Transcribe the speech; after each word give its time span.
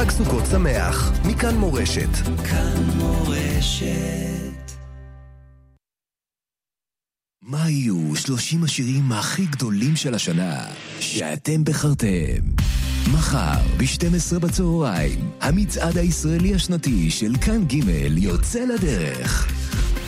חג 0.00 0.10
סוכות 0.10 0.44
שמח, 0.50 1.12
מכאן 1.24 1.56
מורשת. 1.56 2.08
כאן 2.50 2.82
מורשת. 2.96 4.72
מה 7.42 7.70
יהיו 7.70 8.16
30 8.16 8.64
השירים 8.64 9.12
הכי 9.12 9.46
גדולים 9.46 9.96
של 9.96 10.14
השנה 10.14 10.64
שאתם 11.00 11.64
בחרתם? 11.64 12.40
מחר, 13.12 13.60
ב-12 13.76 14.38
בצהריים, 14.38 15.30
המצעד 15.40 15.98
הישראלי 15.98 16.54
השנתי 16.54 17.10
של 17.10 17.32
כאן 17.40 17.64
ג' 17.64 17.88
יוצא 18.18 18.64
לדרך. 18.64 19.52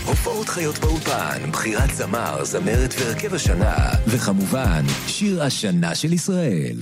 הופעות 0.07 0.49
חיות 0.49 0.79
באולפן, 0.79 1.51
בחירת 1.51 1.95
זמר, 1.95 2.45
זמרת 2.45 2.95
והרכב 2.99 3.35
השנה, 3.35 3.77
וכמובן, 4.07 4.85
שיר 5.07 5.43
השנה 5.43 5.95
של 5.95 6.13
ישראל. 6.13 6.77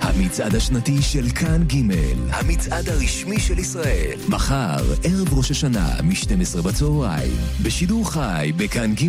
המצעד 0.00 0.54
השנתי 0.54 1.02
של 1.02 1.28
כאן 1.34 1.64
ג', 1.64 1.94
המצעד 2.30 2.88
הרשמי 2.88 3.40
של 3.40 3.58
ישראל. 3.58 4.18
מחר, 4.28 4.84
ערב 5.04 5.34
ראש 5.34 5.50
השנה, 5.50 5.88
מ-12 6.02 6.62
בצהריים, 6.62 7.32
בשידור 7.62 8.10
חי, 8.10 8.52
בכאן 8.56 8.94
ג', 8.94 9.06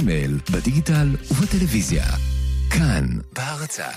בדיגיטל 0.52 1.16
ובטלוויזיה. 1.32 2.06
כאן, 2.70 3.06
בהרצה. 3.34 3.88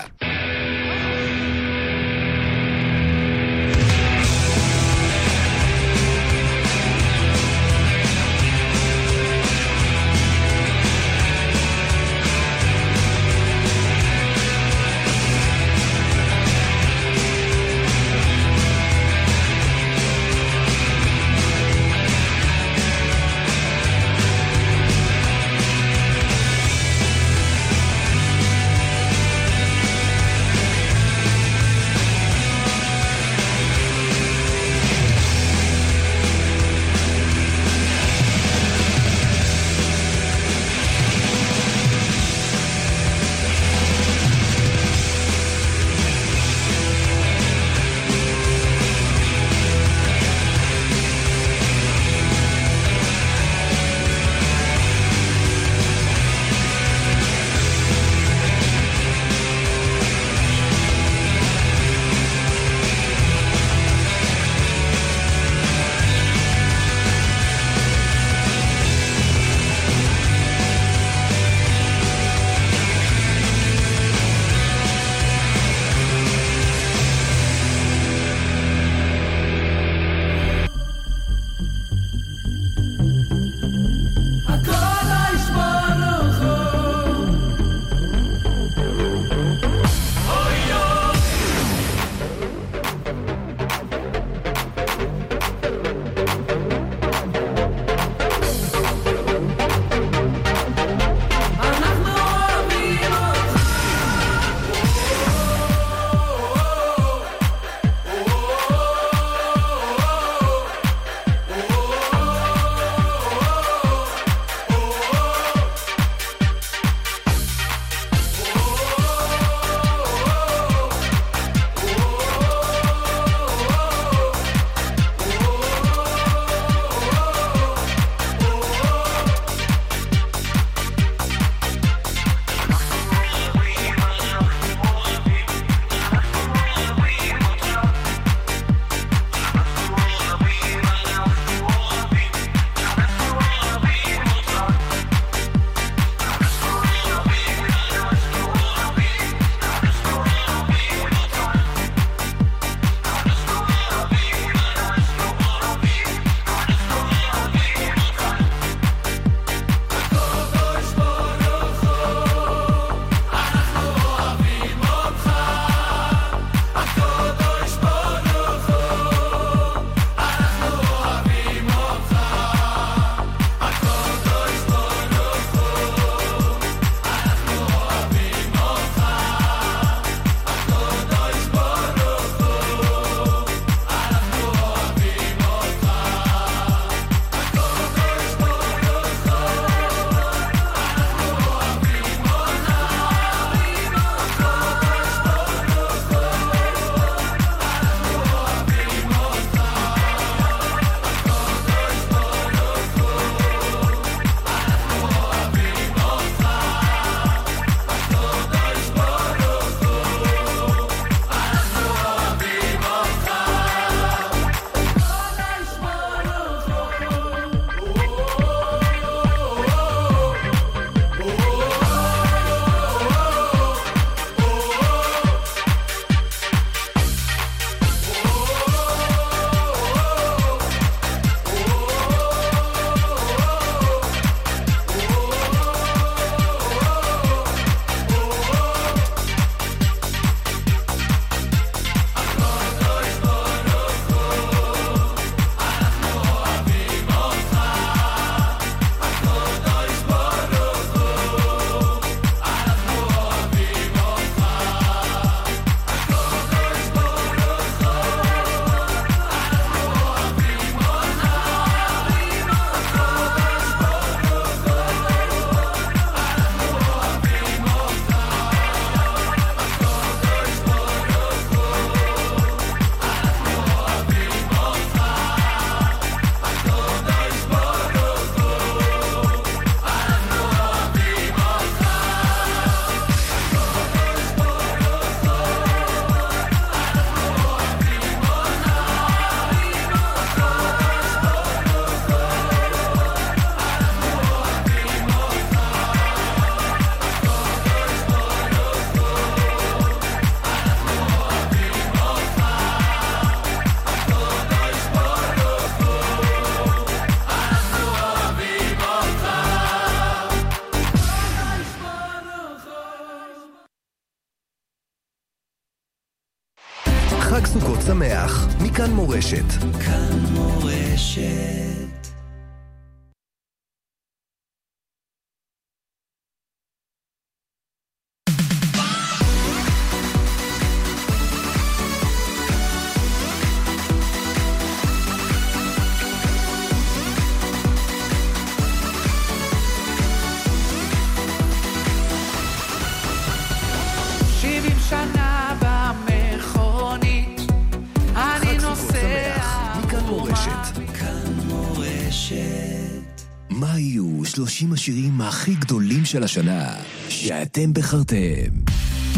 50 354.63 354.73
השירים 354.73 355.21
הכי 355.21 355.53
גדולים 355.55 356.05
של 356.05 356.23
השנה, 356.23 356.75
שאתם 357.09 357.73
בחרתם. 357.73 358.51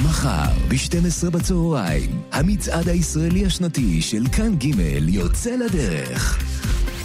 מחר, 0.03 0.49
ב-12 0.67 1.29
בצהריים, 1.29 2.21
המצעד 2.31 2.89
הישראלי 2.89 3.45
השנתי 3.45 4.01
של 4.01 4.23
כאן 4.31 4.55
ג' 4.55 4.79
יוצא 5.07 5.55
לדרך. 5.55 6.43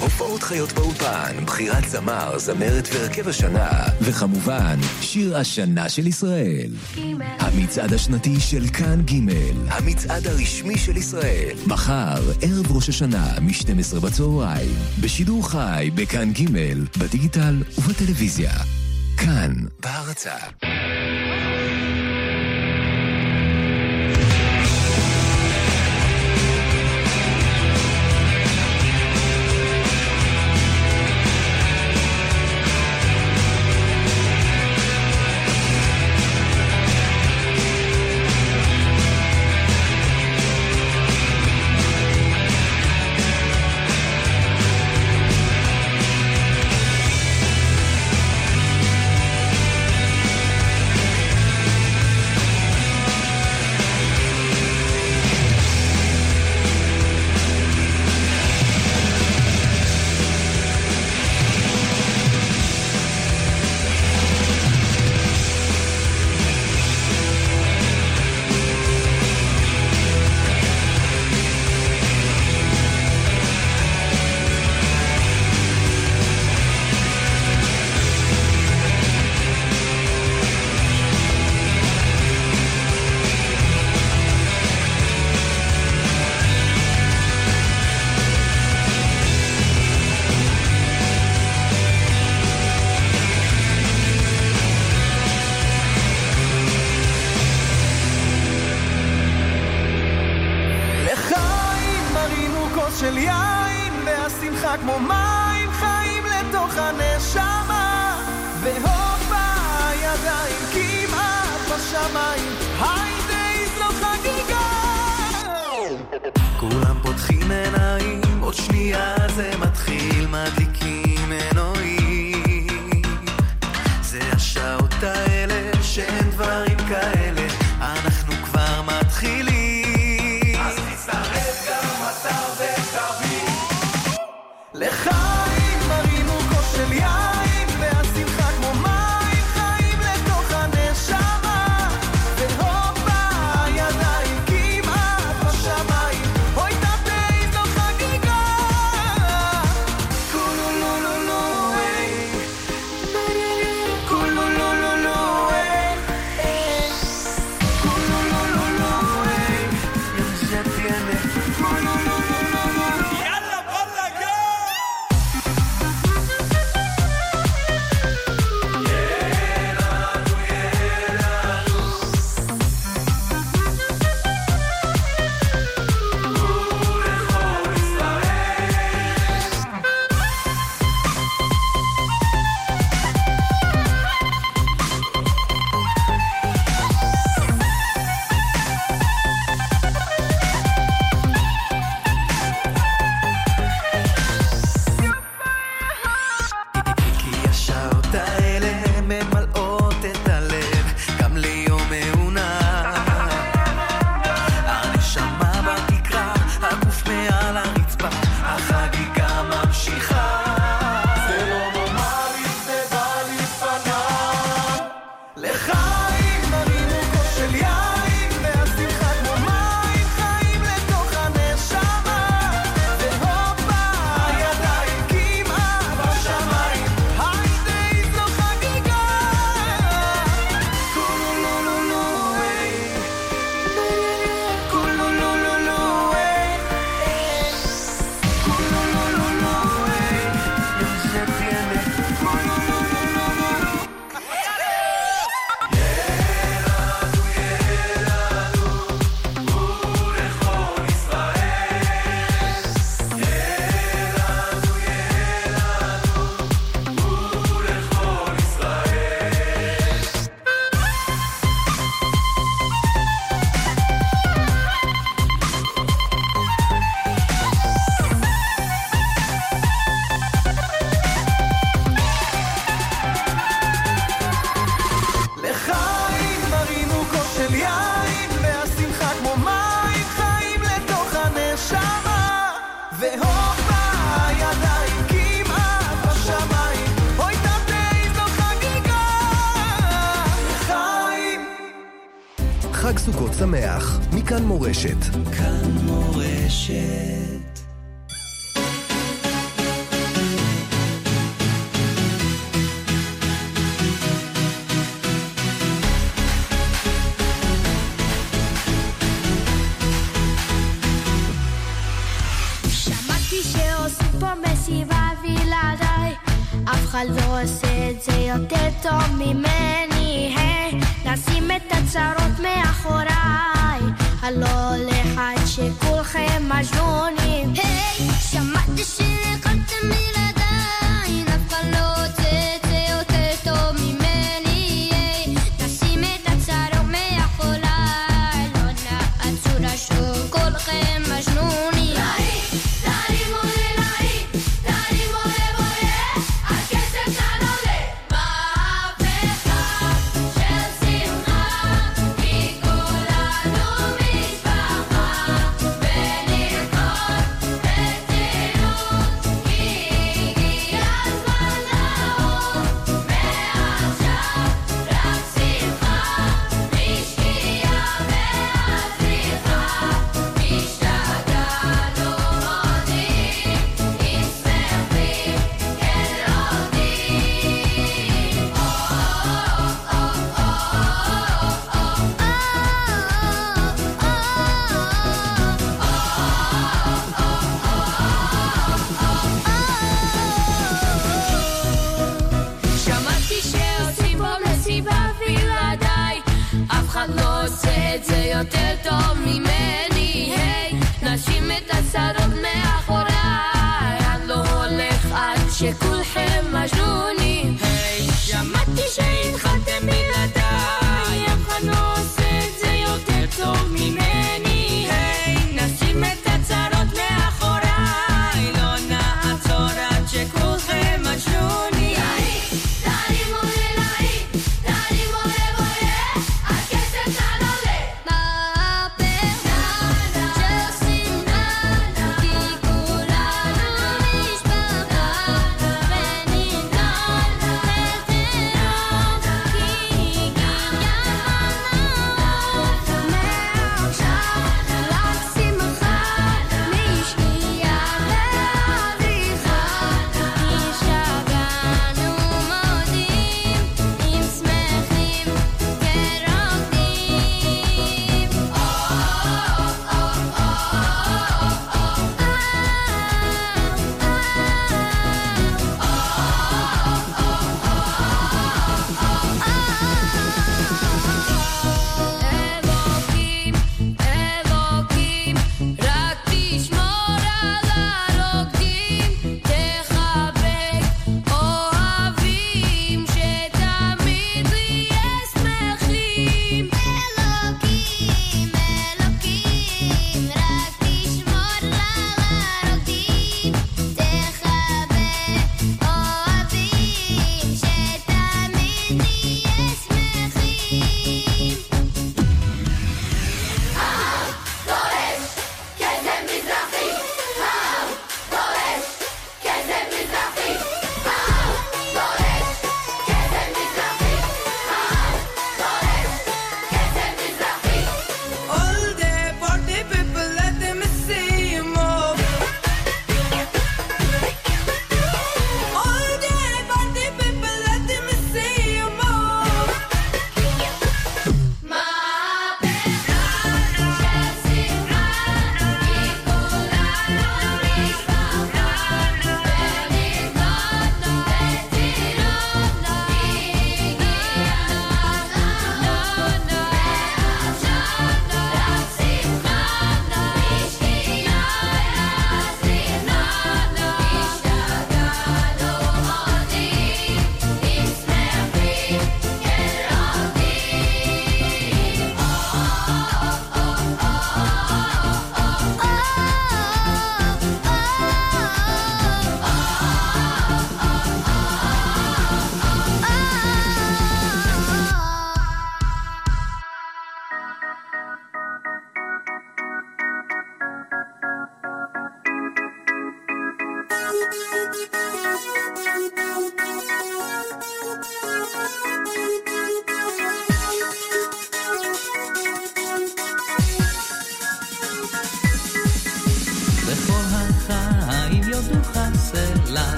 הופעות 0.00 0.42
חיות 0.42 0.72
באולפן, 0.72 1.44
בחירת 1.46 1.88
זמר, 1.88 2.38
זמרת 2.38 2.88
והרכב 2.92 3.28
השנה, 3.28 3.68
וכמובן, 4.00 4.76
שיר 5.00 5.36
השנה 5.36 5.88
של 5.88 6.06
ישראל. 6.06 6.70
המצעד 7.38 7.92
השנתי 7.92 8.40
של 8.40 8.66
כאן 8.72 9.00
ג', 9.02 9.32
המצעד 9.68 10.26
הרשמי 10.26 10.78
של 10.78 10.96
ישראל. 10.96 11.56
מחר, 11.66 12.22
ערב 12.42 12.72
ראש 12.72 12.88
השנה, 12.88 13.26
מ-12 13.40 14.00
בצהריים, 14.00 14.74
בשידור 15.00 15.50
חי, 15.50 15.90
בכאן 15.94 16.32
ג', 16.32 16.44
בדיגיטל 16.98 17.62
ובטלוויזיה. 17.78 18.52
כאן, 19.16 19.52
בהרצה. 19.80 20.34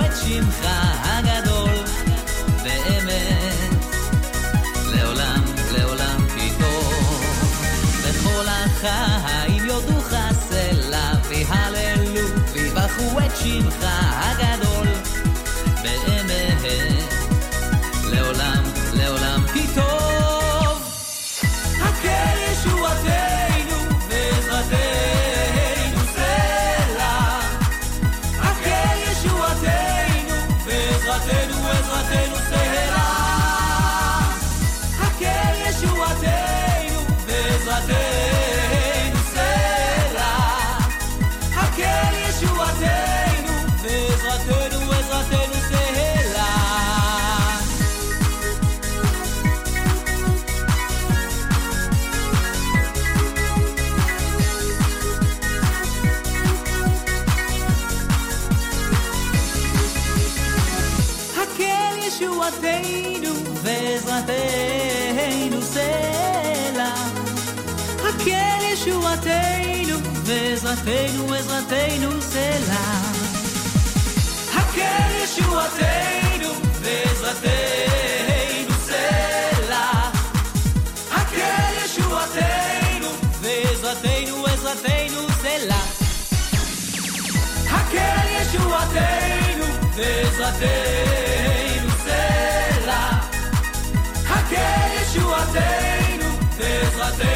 את 0.00 0.16
שמך 0.24 0.68
הגדול 1.02 1.84
באמת 2.62 3.84
לעולם 4.92 5.44
לעולם 5.72 6.26
טוב 6.58 7.24
וכל 8.02 8.46
החיים 8.48 9.64
יודוך 9.66 10.08
סלע 10.48 11.12
ויהללו 11.28 12.28
ויברכו 12.52 13.20
את 13.26 13.36
שמך 13.36 13.86
eslatejam, 70.56 71.34
eslatejam, 71.36 72.20
sei 72.22 72.58
lá. 72.66 73.02
Aquele 74.58 75.26
chuateiro, 75.26 76.52
eslatejam, 77.12 78.76
sei 78.86 79.66
lá. 79.68 80.12
Aquele 81.10 81.88
chuateiro, 81.88 83.10
eslatejam, 83.70 84.38
eslatejam, 84.54 85.26
sei 85.42 85.66
lá. 85.66 85.82
Aquele 87.78 88.40
chuateiro, 88.50 89.66
eslatejam, 89.98 91.90
sei 92.06 92.86
lá. 92.86 93.04
Aquele 94.38 95.00
chuateiro, 95.12 96.28
eslatejam. 96.58 97.35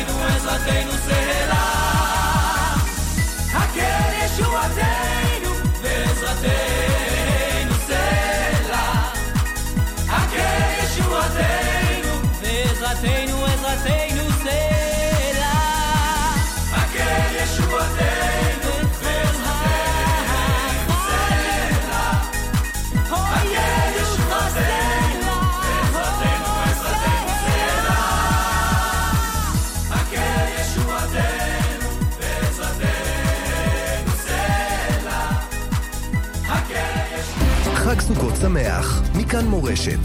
שמח, 38.50 39.02
מכאן 39.14 39.44
מורשת. 39.44 39.98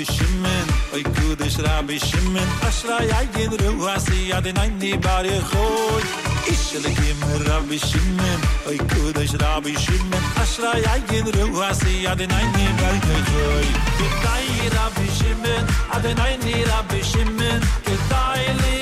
Rabbi 0.00 0.12
Shimon, 0.12 0.68
Oy 0.94 1.02
Kudish 1.02 1.62
Rabbi 1.62 1.98
Shimon, 1.98 2.48
Ashra 2.64 3.00
Yayin 3.00 3.50
Ruasi 3.50 4.32
Adonai 4.32 4.96
Bar 4.98 5.24
Yechoy. 5.24 6.04
Ishilikim 6.48 7.20
Rabbi 7.46 7.76
Shimon, 7.76 8.40
Oy 8.66 8.78
Kudish 8.78 9.38
Rabbi 9.38 9.74
Shimon, 9.74 10.22
Ashra 10.40 10.72
Yayin 10.72 11.26
Ruasi 11.36 12.06
Adonai 12.06 12.78
Bar 12.80 12.96
Yechoy. 13.08 13.68
Kedai 13.98 14.72
Rabbi 14.72 15.06
Shimon, 15.18 15.64
Adonai 15.92 16.64
Rabbi 16.64 17.00
Shimon, 17.02 17.60
Kedai 17.84 18.79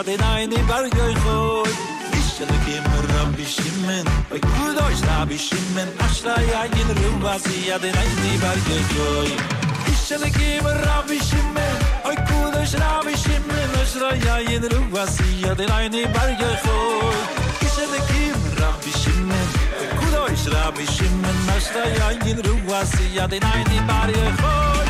ja 0.00 0.04
den 0.04 0.22
ein 0.22 0.50
in 0.52 0.66
berg 0.66 0.94
euch 0.94 1.24
hol 1.24 1.68
ich 2.12 2.28
soll 2.36 2.46
kein 2.64 2.84
rab 3.10 3.36
schimmen 3.36 4.06
ich 4.34 4.40
gut 4.40 4.76
euch 4.86 5.02
rab 5.08 5.30
schimmen 5.30 5.88
asra 5.98 6.40
ja 6.40 6.62
in 6.64 6.90
rum 6.98 7.22
was 7.22 7.42
ja 7.68 7.78
den 7.78 7.94
ein 7.94 8.10
in 8.32 8.40
berg 8.40 8.66
euch 8.76 8.92
hol 8.96 9.30
ich 9.92 9.98
soll 9.98 10.24
kein 10.36 10.66
rab 10.86 11.08
schimmen 11.28 11.74
ich 12.12 12.20
gut 12.28 12.54
euch 12.56 12.74
rab 12.80 13.06
schimmen 13.22 13.70
asra 13.82 14.14
ja 14.24 14.36
in 14.38 14.64
rum 14.72 14.86
was 14.90 15.18
ja 15.42 15.54
den 15.54 15.70
ein 15.70 15.92
berg 15.92 16.40
euch 16.48 16.64
hol 16.66 17.14
ich 17.60 17.68
soll 17.68 17.94
gut 20.00 20.14
euch 20.24 20.44
ja 21.98 22.10
in 22.10 22.40
rum 22.46 22.60
was 22.66 22.92
ja 23.14 23.28
den 23.28 23.40
berg 23.40 24.08
euch 24.08 24.42
hol 24.44 24.89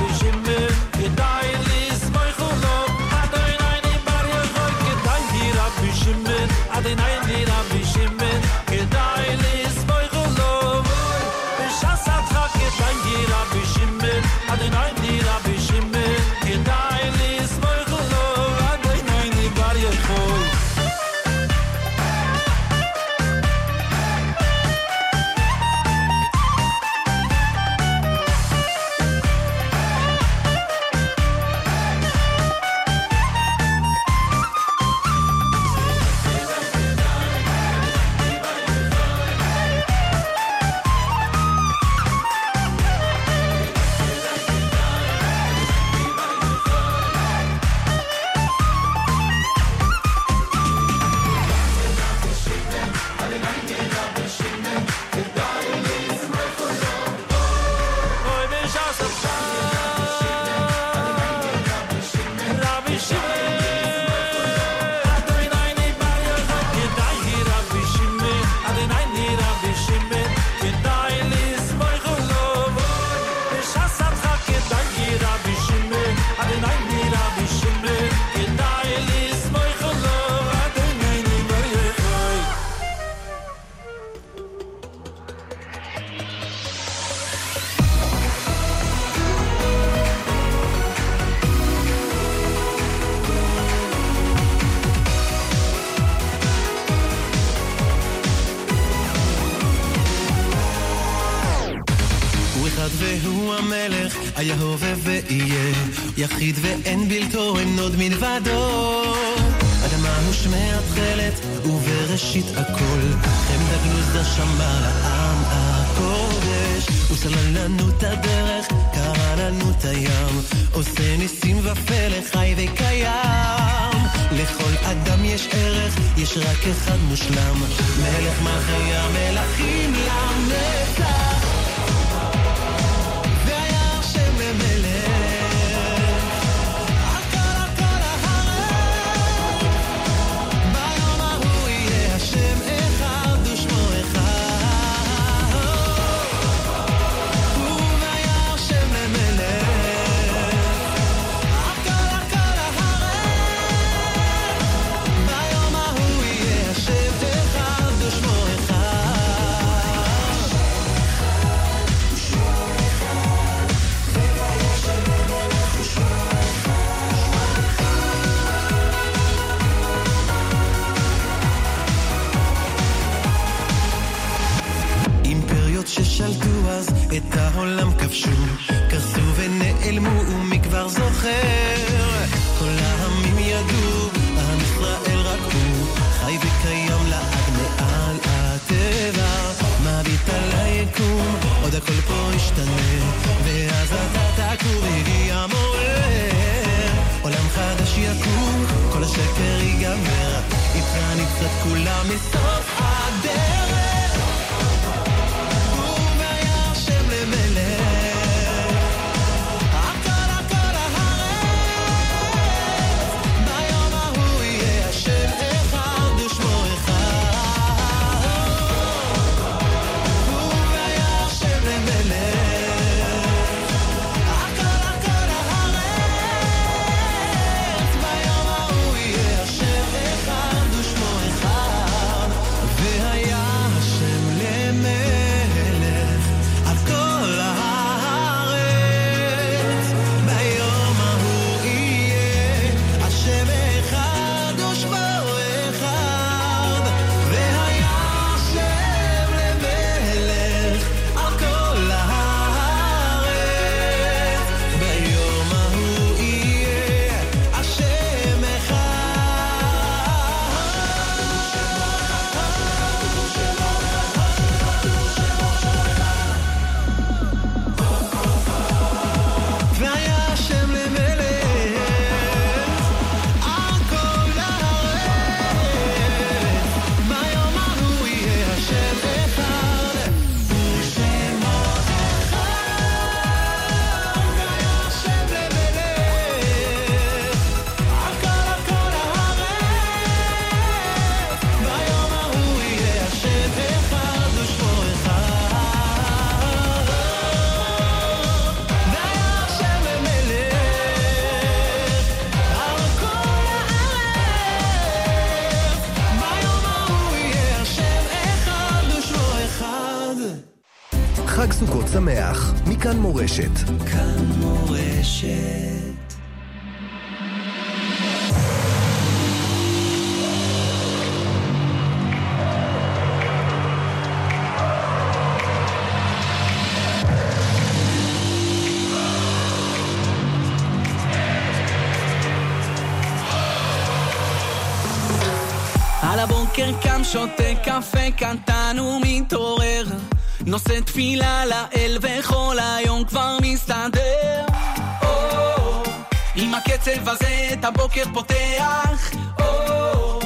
הבוקר 348.01 348.13
פותח 348.13 349.11
או, 349.39 350.19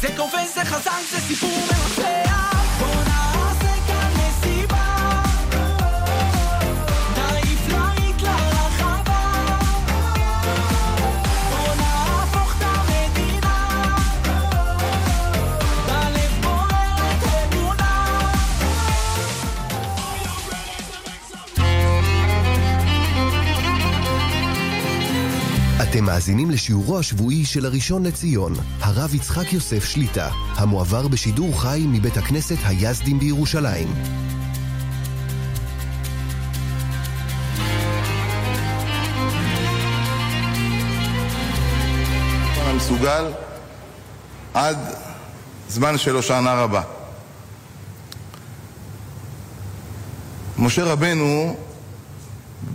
זה 0.00 0.08
כובש, 0.16 0.54
זה 0.54 0.64
חזק, 0.64 0.90
זה 1.10 1.20
סיפור 1.20 1.50
מרצח 1.50 2.21
מאזינים 26.22 26.50
לשיעורו 26.50 26.98
השבועי 26.98 27.44
של 27.44 27.66
הראשון 27.66 28.06
לציון, 28.06 28.52
הרב 28.80 29.14
יצחק 29.14 29.52
יוסף 29.52 29.84
שליטה, 29.84 30.28
המועבר 30.54 31.08
בשידור 31.08 31.60
חי 31.60 31.84
מבית 31.88 32.16
הכנסת 32.16 32.56
היזדים 32.64 33.18
בירושלים. 33.18 33.88
המסוגל 42.56 43.32
עד 44.54 44.78
זמן 45.68 45.98
של 45.98 46.14
הושענא 46.14 46.50
רבה. 46.50 46.82
משה 50.58 50.84
רבנו 50.84 51.56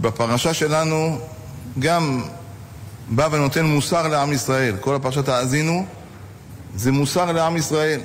בפרשה 0.01 0.53
שלנו 0.53 1.19
גם 1.79 2.21
בא 3.09 3.27
ונותן 3.31 3.65
מוסר 3.65 4.07
לעם 4.07 4.33
ישראל. 4.33 4.75
כל 4.79 4.95
הפרשת 4.95 5.27
האזינו 5.27 5.85
זה 6.75 6.91
מוסר 6.91 7.31
לעם 7.31 7.57
ישראל. 7.57 8.01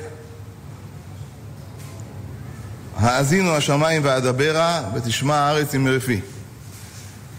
האזינו 2.96 3.56
השמיים 3.56 4.02
ואדברה 4.04 4.82
ותשמע 4.94 5.36
הארץ 5.36 5.74
עם 5.74 5.84
מרפי. 5.84 6.20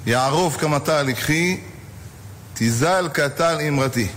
יערוף 0.05 0.57
כמטר 0.57 1.03
לקחי 1.03 1.59
תזל 2.53 3.09
כטל 3.13 3.57
אמרתי. 3.67 4.07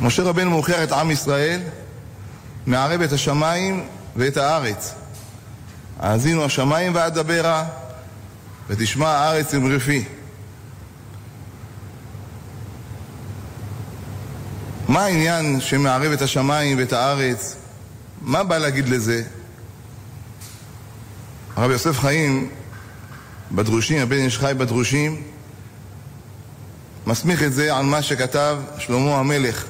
משה 0.00 0.22
רבנו 0.22 0.50
מוכיח 0.50 0.82
את 0.82 0.92
עם 0.92 1.10
ישראל, 1.10 1.60
מערב 2.66 3.00
את 3.00 3.12
השמיים 3.12 3.86
ואת 4.16 4.36
הארץ. 4.36 4.94
האזינו 6.00 6.44
השמיים 6.44 6.94
ואדברה, 6.94 7.64
ותשמע 8.68 9.08
הארץ 9.08 9.54
אמרפי. 9.54 10.04
מה 14.88 15.04
העניין 15.04 15.60
שמערב 15.60 16.12
את 16.12 16.22
השמיים 16.22 16.78
ואת 16.78 16.92
הארץ? 16.92 17.56
מה 18.22 18.44
בא 18.44 18.58
להגיד 18.58 18.88
לזה? 18.88 19.22
הרב 21.56 21.70
יוסף 21.70 21.98
חיים 21.98 22.50
בדרושים, 23.52 24.02
הבן 24.02 24.16
איש 24.16 24.38
חי 24.38 24.52
בדרושים, 24.58 25.22
מסמיך 27.06 27.42
את 27.42 27.52
זה 27.52 27.76
על 27.76 27.84
מה 27.84 28.02
שכתב 28.02 28.58
שלמה 28.78 29.18
המלך 29.18 29.64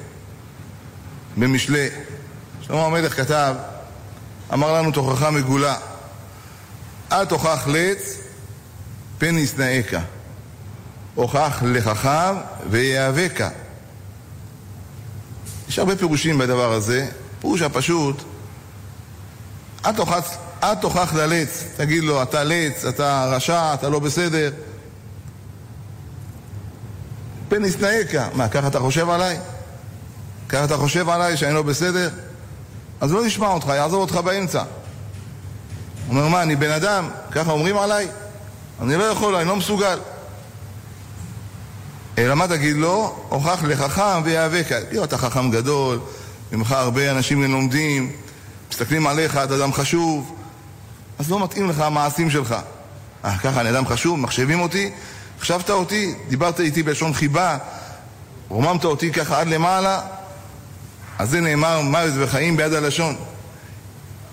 במשלי. 1.37 1.89
שלמה 2.63 2.87
המלך 2.87 3.17
כתב, 3.17 3.55
אמר 4.53 4.73
לנו 4.73 4.91
תוכחה 4.91 5.31
מגולה, 5.31 5.77
אל 7.13 7.25
תוכח 7.25 7.67
לץ 7.67 8.26
פן 9.19 9.39
ישנאך, 9.39 9.95
הוכח 11.15 11.63
לחכם 11.67 12.35
ויאבקה. 12.71 13.49
יש 15.69 15.79
הרבה 15.79 15.97
פירושים 15.97 16.39
בדבר 16.39 16.73
הזה. 16.73 17.09
פירוש 17.41 17.63
הפשוט, 17.63 18.23
אל 20.65 20.75
תוכח 20.81 21.15
ללץ, 21.15 21.65
תגיד 21.77 22.05
לו, 22.05 22.23
אתה 22.23 22.45
לץ, 22.45 22.85
אתה 22.85 23.27
רשע, 23.29 23.75
אתה 23.75 23.89
לא 23.89 23.99
בסדר. 23.99 24.53
פן 27.49 27.65
ישנאך, 27.65 28.29
מה, 28.35 28.49
ככה 28.49 28.67
אתה 28.67 28.81
חושב 28.81 29.11
עליי? 29.11 29.39
ככה 30.49 30.65
אתה 30.65 30.77
חושב 30.77 31.09
עליי 31.09 31.37
שאני 31.37 31.55
לא 31.55 31.63
בסדר? 31.63 32.11
אז 33.01 33.13
לא 33.13 33.27
ישמע 33.27 33.49
אותך, 33.49 33.67
יעזוב 33.67 34.01
אותך 34.01 34.15
באמצע. 34.17 34.63
הוא 36.07 36.17
אומר, 36.17 36.29
מה, 36.29 36.43
אני 36.43 36.57
בן 36.57 36.71
אדם? 36.71 37.09
ככה 37.31 37.51
אומרים 37.51 37.79
עליי? 37.79 38.09
אני 38.83 38.97
לא 38.97 39.05
יכול, 39.05 39.35
אני 39.37 39.49
לא 39.49 39.57
מסוגל. 39.57 39.99
אלא 42.19 42.35
מה 42.35 42.49
תגיד 42.49 42.77
לו? 42.77 43.25
הוכח 43.29 43.65
לחכם 43.65 44.23
ויאבק. 44.25 44.67
תגיד, 44.73 45.03
אתה 45.03 45.19
חכם 45.19 45.51
גדול, 45.51 46.01
ממך 46.53 46.73
הרבה 46.73 47.11
אנשים 47.11 47.53
לומדים, 47.53 48.13
מסתכלים 48.71 49.07
עליך, 49.07 49.37
אתה 49.37 49.57
אדם 49.57 49.73
חשוב, 49.73 50.37
אז 51.19 51.31
לא 51.31 51.45
מתאים 51.45 51.71
לך 51.71 51.81
המעשים 51.81 52.31
שלך. 52.31 52.57
אה, 53.25 53.39
ככה 53.39 53.61
אני 53.61 53.71
אדם 53.71 53.87
חשוב, 53.87 54.19
מחשבים 54.19 54.61
אותי, 54.61 54.91
החשבת 55.39 55.71
אותי, 55.71 56.15
דיברת 56.29 56.61
איתי 56.61 56.83
בלשון 56.83 57.15
חיבה, 57.15 57.59
רוממת 58.49 58.85
אותי 58.85 59.13
ככה 59.13 59.41
עד 59.41 59.49
למעלה, 59.49 60.01
אז 61.19 61.31
זה 61.31 61.41
נאמר 61.41 61.81
מוות 61.81 62.13
וחיים 62.19 62.57
ביד 62.57 62.73
הלשון. 62.73 63.17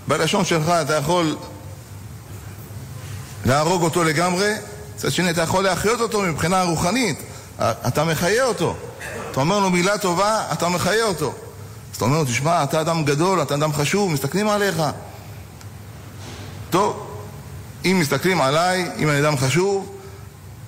בלשון 0.08 0.46
שלך 0.46 0.70
אתה 0.70 0.94
יכול 0.94 1.38
להרוג 3.46 3.84
אותו 3.84 4.04
לגמרי, 4.04 4.54
מצד 4.96 5.12
שני 5.12 5.30
אתה 5.30 5.42
יכול 5.42 5.64
להחיות 5.64 6.02
אותו 6.02 6.22
מבחינה 6.22 6.64
רוחנית, 6.64 7.24
אתה 7.60 8.04
מחיה 8.04 8.46
אותו. 8.46 8.76
אתה 9.32 9.40
אומר 9.40 9.60
לו 9.60 9.70
מילה 9.70 9.98
טובה, 9.98 10.44
אתה 10.52 10.70
מחיה 10.70 11.06
אותו. 11.06 11.34
אז 11.92 11.96
אתה 11.96 12.06
אומר 12.06 12.18
לו, 12.18 12.26
תשמע, 12.26 12.64
אתה 12.64 12.82
אדם 12.82 13.04
גדול, 13.04 13.42
אתה 13.42 13.56
אדם 13.56 13.74
חשוב, 13.74 14.12
מסתכלים 14.12 14.50
עליך. 14.50 14.82
טוב, 16.70 17.16
אם 17.86 17.98
מסתכלים 18.00 18.42
עליי, 18.42 18.90
אם 18.98 19.10
אני 19.10 19.20
אדם 19.20 19.38
חשוב, 19.38 19.98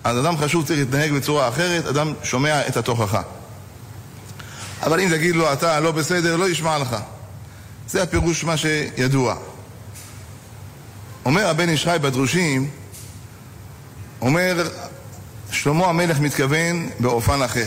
אז 0.04 0.20
אדם 0.20 0.38
חשוב 0.38 0.66
צריך 0.68 0.80
להתנהג 0.80 1.12
בצורה 1.12 1.48
אחרת, 1.48 1.86
אדם 1.86 2.14
שומע 2.24 2.68
את 2.68 2.78
התוכחה. 2.78 3.22
אבל 4.84 5.00
אם 5.00 5.10
תגיד 5.10 5.36
לו, 5.36 5.54
אתה 5.54 5.80
לא 5.80 5.92
בסדר, 5.92 6.36
לא 6.36 6.50
ישמע 6.50 6.78
לך. 6.78 6.96
זה 7.88 8.04
הפירוש 8.04 8.44
מה 8.44 8.58
שידוע. 8.58 9.36
אומר 11.26 11.48
הבן 11.48 11.76
חי 11.78 11.98
בדרושים, 12.02 12.70
אומר, 14.22 14.70
שלמה 15.52 15.88
המלך 15.88 16.20
מתכוון 16.20 16.90
באופן 17.00 17.42
אחר. 17.42 17.66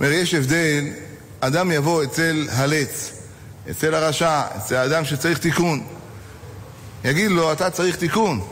אומר, 0.00 0.12
יש 0.12 0.34
הבדל, 0.34 0.84
אדם 1.40 1.70
יבוא 1.70 2.04
אצל 2.04 2.48
הלץ, 2.52 3.12
אצל 3.70 3.94
הרשע, 3.94 4.42
אצל 4.56 4.74
האדם 4.74 5.04
שצריך 5.04 5.38
תיקון. 5.38 5.86
יגיד 7.04 7.30
לו, 7.30 7.52
אתה 7.52 7.70
צריך 7.70 7.96
תיקון, 7.96 8.48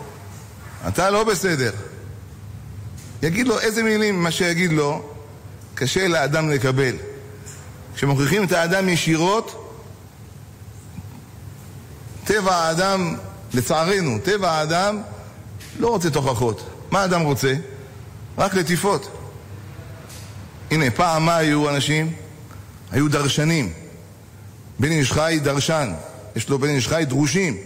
אתה 0.88 1.10
לא 1.10 1.24
בסדר. 1.24 1.72
יגיד 3.22 3.48
לו 3.48 3.60
איזה 3.60 3.82
מילים, 3.82 4.22
מה 4.22 4.30
שיגיד 4.30 4.72
לו, 4.72 5.12
קשה 5.74 6.08
לאדם 6.08 6.50
לקבל. 6.50 6.96
כשמוכיחים 7.94 8.44
את 8.44 8.52
האדם 8.52 8.88
ישירות, 8.88 9.74
טבע 12.24 12.56
האדם, 12.56 13.16
לצערנו, 13.54 14.18
טבע 14.24 14.50
האדם 14.50 15.02
לא 15.78 15.88
רוצה 15.88 16.10
תוכחות. 16.10 16.70
מה 16.90 17.00
האדם 17.00 17.20
רוצה? 17.20 17.54
רק 18.38 18.54
לטיפות. 18.54 19.16
הנה, 20.70 20.90
פעם 20.90 21.26
מה 21.26 21.36
היו 21.36 21.68
אנשים? 21.68 22.12
היו 22.92 23.08
דרשנים. 23.08 23.72
בן 24.78 24.90
איש 24.90 25.12
חי 25.12 25.38
דרשן. 25.42 25.92
יש 26.36 26.48
לו 26.48 26.58
בן 26.58 26.68
איש 26.68 26.88
חי 26.88 27.04
דרושים. 27.08 27.56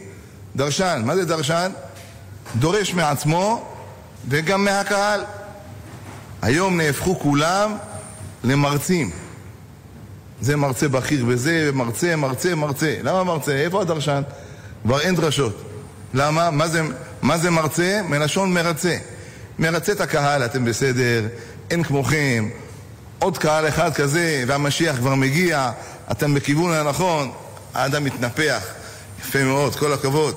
דרשן. 0.57 1.03
מה 1.05 1.17
זה 1.17 1.25
דרשן? 1.25 1.73
דורש 2.57 2.95
מעצמו 2.95 3.65
וגם 4.29 4.65
מהקהל. 4.65 5.25
היום 6.43 6.77
נהפכו 6.77 7.19
כולם 7.19 7.77
למרצים. 8.45 9.11
זה 10.41 10.57
מרצה 10.57 10.89
בכיר 10.89 11.25
בזה, 11.25 11.71
מרצה, 11.75 12.17
מרצה, 12.17 12.55
מרצה. 12.55 12.97
למה 13.03 13.25
מרצה? 13.25 13.53
איפה 13.53 13.83
הדרשן? 13.83 14.23
כבר 14.83 15.01
אין 15.01 15.15
דרשות. 15.15 15.74
למה? 16.15 16.51
מה 16.51 16.69
זה, 16.69 16.83
מה 17.23 17.39
זה 17.39 17.51
מרצה? 17.51 18.01
מלשון 18.09 18.55
מרצה. 18.55 18.97
מרצה 19.59 19.93
את 19.93 20.01
הקהל, 20.01 20.45
אתם 20.45 20.65
בסדר, 20.65 21.27
אין 21.71 21.83
כמוכם, 21.83 22.49
עוד 23.19 23.39
קהל 23.39 23.69
אחד 23.69 23.95
כזה, 23.95 24.45
והמשיח 24.47 24.97
כבר 24.97 25.15
מגיע, 25.15 25.71
אתם 26.11 26.35
בכיוון 26.35 26.73
הנכון, 26.73 27.33
האדם 27.75 28.05
מתנפח. 28.05 28.63
יפה 29.21 29.45
מאוד, 29.45 29.77
כל 29.77 29.93
הכבוד. 29.93 30.37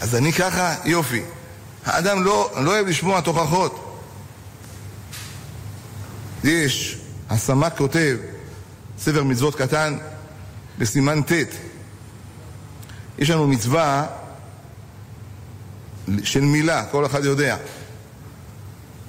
אז 0.00 0.14
אני 0.14 0.32
ככה, 0.32 0.74
יופי. 0.84 1.22
האדם 1.86 2.24
לא, 2.24 2.50
לא 2.60 2.70
אוהב 2.70 2.86
לשמוע 2.86 3.20
תוכחות. 3.20 3.98
יש, 6.44 6.98
הסמ"ק 7.30 7.76
כותב, 7.76 8.16
ספר 8.98 9.22
מצוות 9.22 9.54
קטן, 9.54 9.98
בסימן 10.78 11.22
ט', 11.22 11.32
יש 13.18 13.30
לנו 13.30 13.46
מצווה 13.46 14.06
של 16.24 16.40
מילה, 16.40 16.84
כל 16.90 17.06
אחד 17.06 17.24
יודע. 17.24 17.56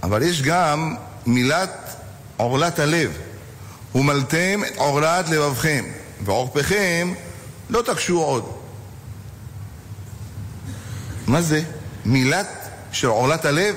אבל 0.03 0.21
יש 0.21 0.41
גם 0.41 0.95
מילת 1.25 1.95
עורלת 2.37 2.79
הלב. 2.79 3.11
ומלתם 3.95 4.61
את 4.67 4.77
עורלת 4.77 5.29
לבבכם, 5.29 5.85
ועורפכם 6.25 7.13
לא 7.69 7.81
תקשו 7.81 8.19
עוד. 8.19 8.45
מה 11.27 11.41
זה? 11.41 11.61
מילת 12.05 12.47
של 12.91 13.07
עורלת 13.07 13.45
הלב? 13.45 13.75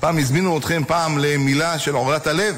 פעם 0.00 0.18
הזמינו 0.18 0.58
אתכם 0.58 0.82
פעם 0.86 1.18
למילה 1.18 1.78
של 1.78 1.94
עורלת 1.94 2.26
הלב? 2.26 2.56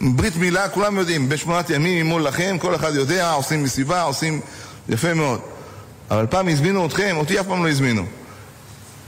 ברית 0.00 0.36
מילה, 0.36 0.68
כולם 0.68 0.96
יודעים, 0.96 1.28
בשמונת 1.28 1.70
ימים 1.70 2.06
ממול 2.06 2.22
לכם, 2.22 2.56
כל 2.60 2.74
אחד 2.74 2.94
יודע, 2.94 3.30
עושים 3.30 3.62
מסיבה, 3.62 4.02
עושים 4.02 4.40
יפה 4.88 5.14
מאוד. 5.14 5.40
אבל 6.10 6.26
פעם 6.26 6.48
הזמינו 6.48 6.86
אתכם, 6.86 7.16
אותי 7.16 7.40
אף 7.40 7.46
פעם 7.46 7.64
לא 7.64 7.70
הזמינו. 7.70 8.06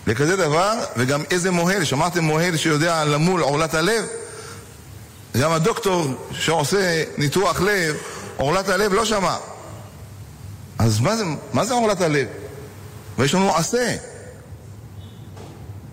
לכזה 0.07 0.37
דבר, 0.37 0.73
וגם 0.97 1.23
איזה 1.31 1.51
מוהל, 1.51 1.85
שמעתם 1.85 2.25
מוהל 2.25 2.57
שיודע 2.57 3.05
למול 3.05 3.41
עורלת 3.41 3.75
הלב? 3.75 4.05
גם 5.41 5.53
הדוקטור 5.53 6.07
שעושה 6.31 7.05
ניתוח 7.19 7.61
לב, 7.61 7.97
עורלת 8.37 8.69
הלב 8.69 8.93
לא 8.93 9.05
שמע. 9.05 9.37
אז 10.79 11.01
מה 11.01 11.17
זה, 11.17 11.25
מה 11.53 11.65
זה 11.65 11.75
עורלת 11.75 12.01
הלב? 12.01 12.27
ויש 13.19 13.35
לנו 13.35 13.57
עשה. 13.57 13.97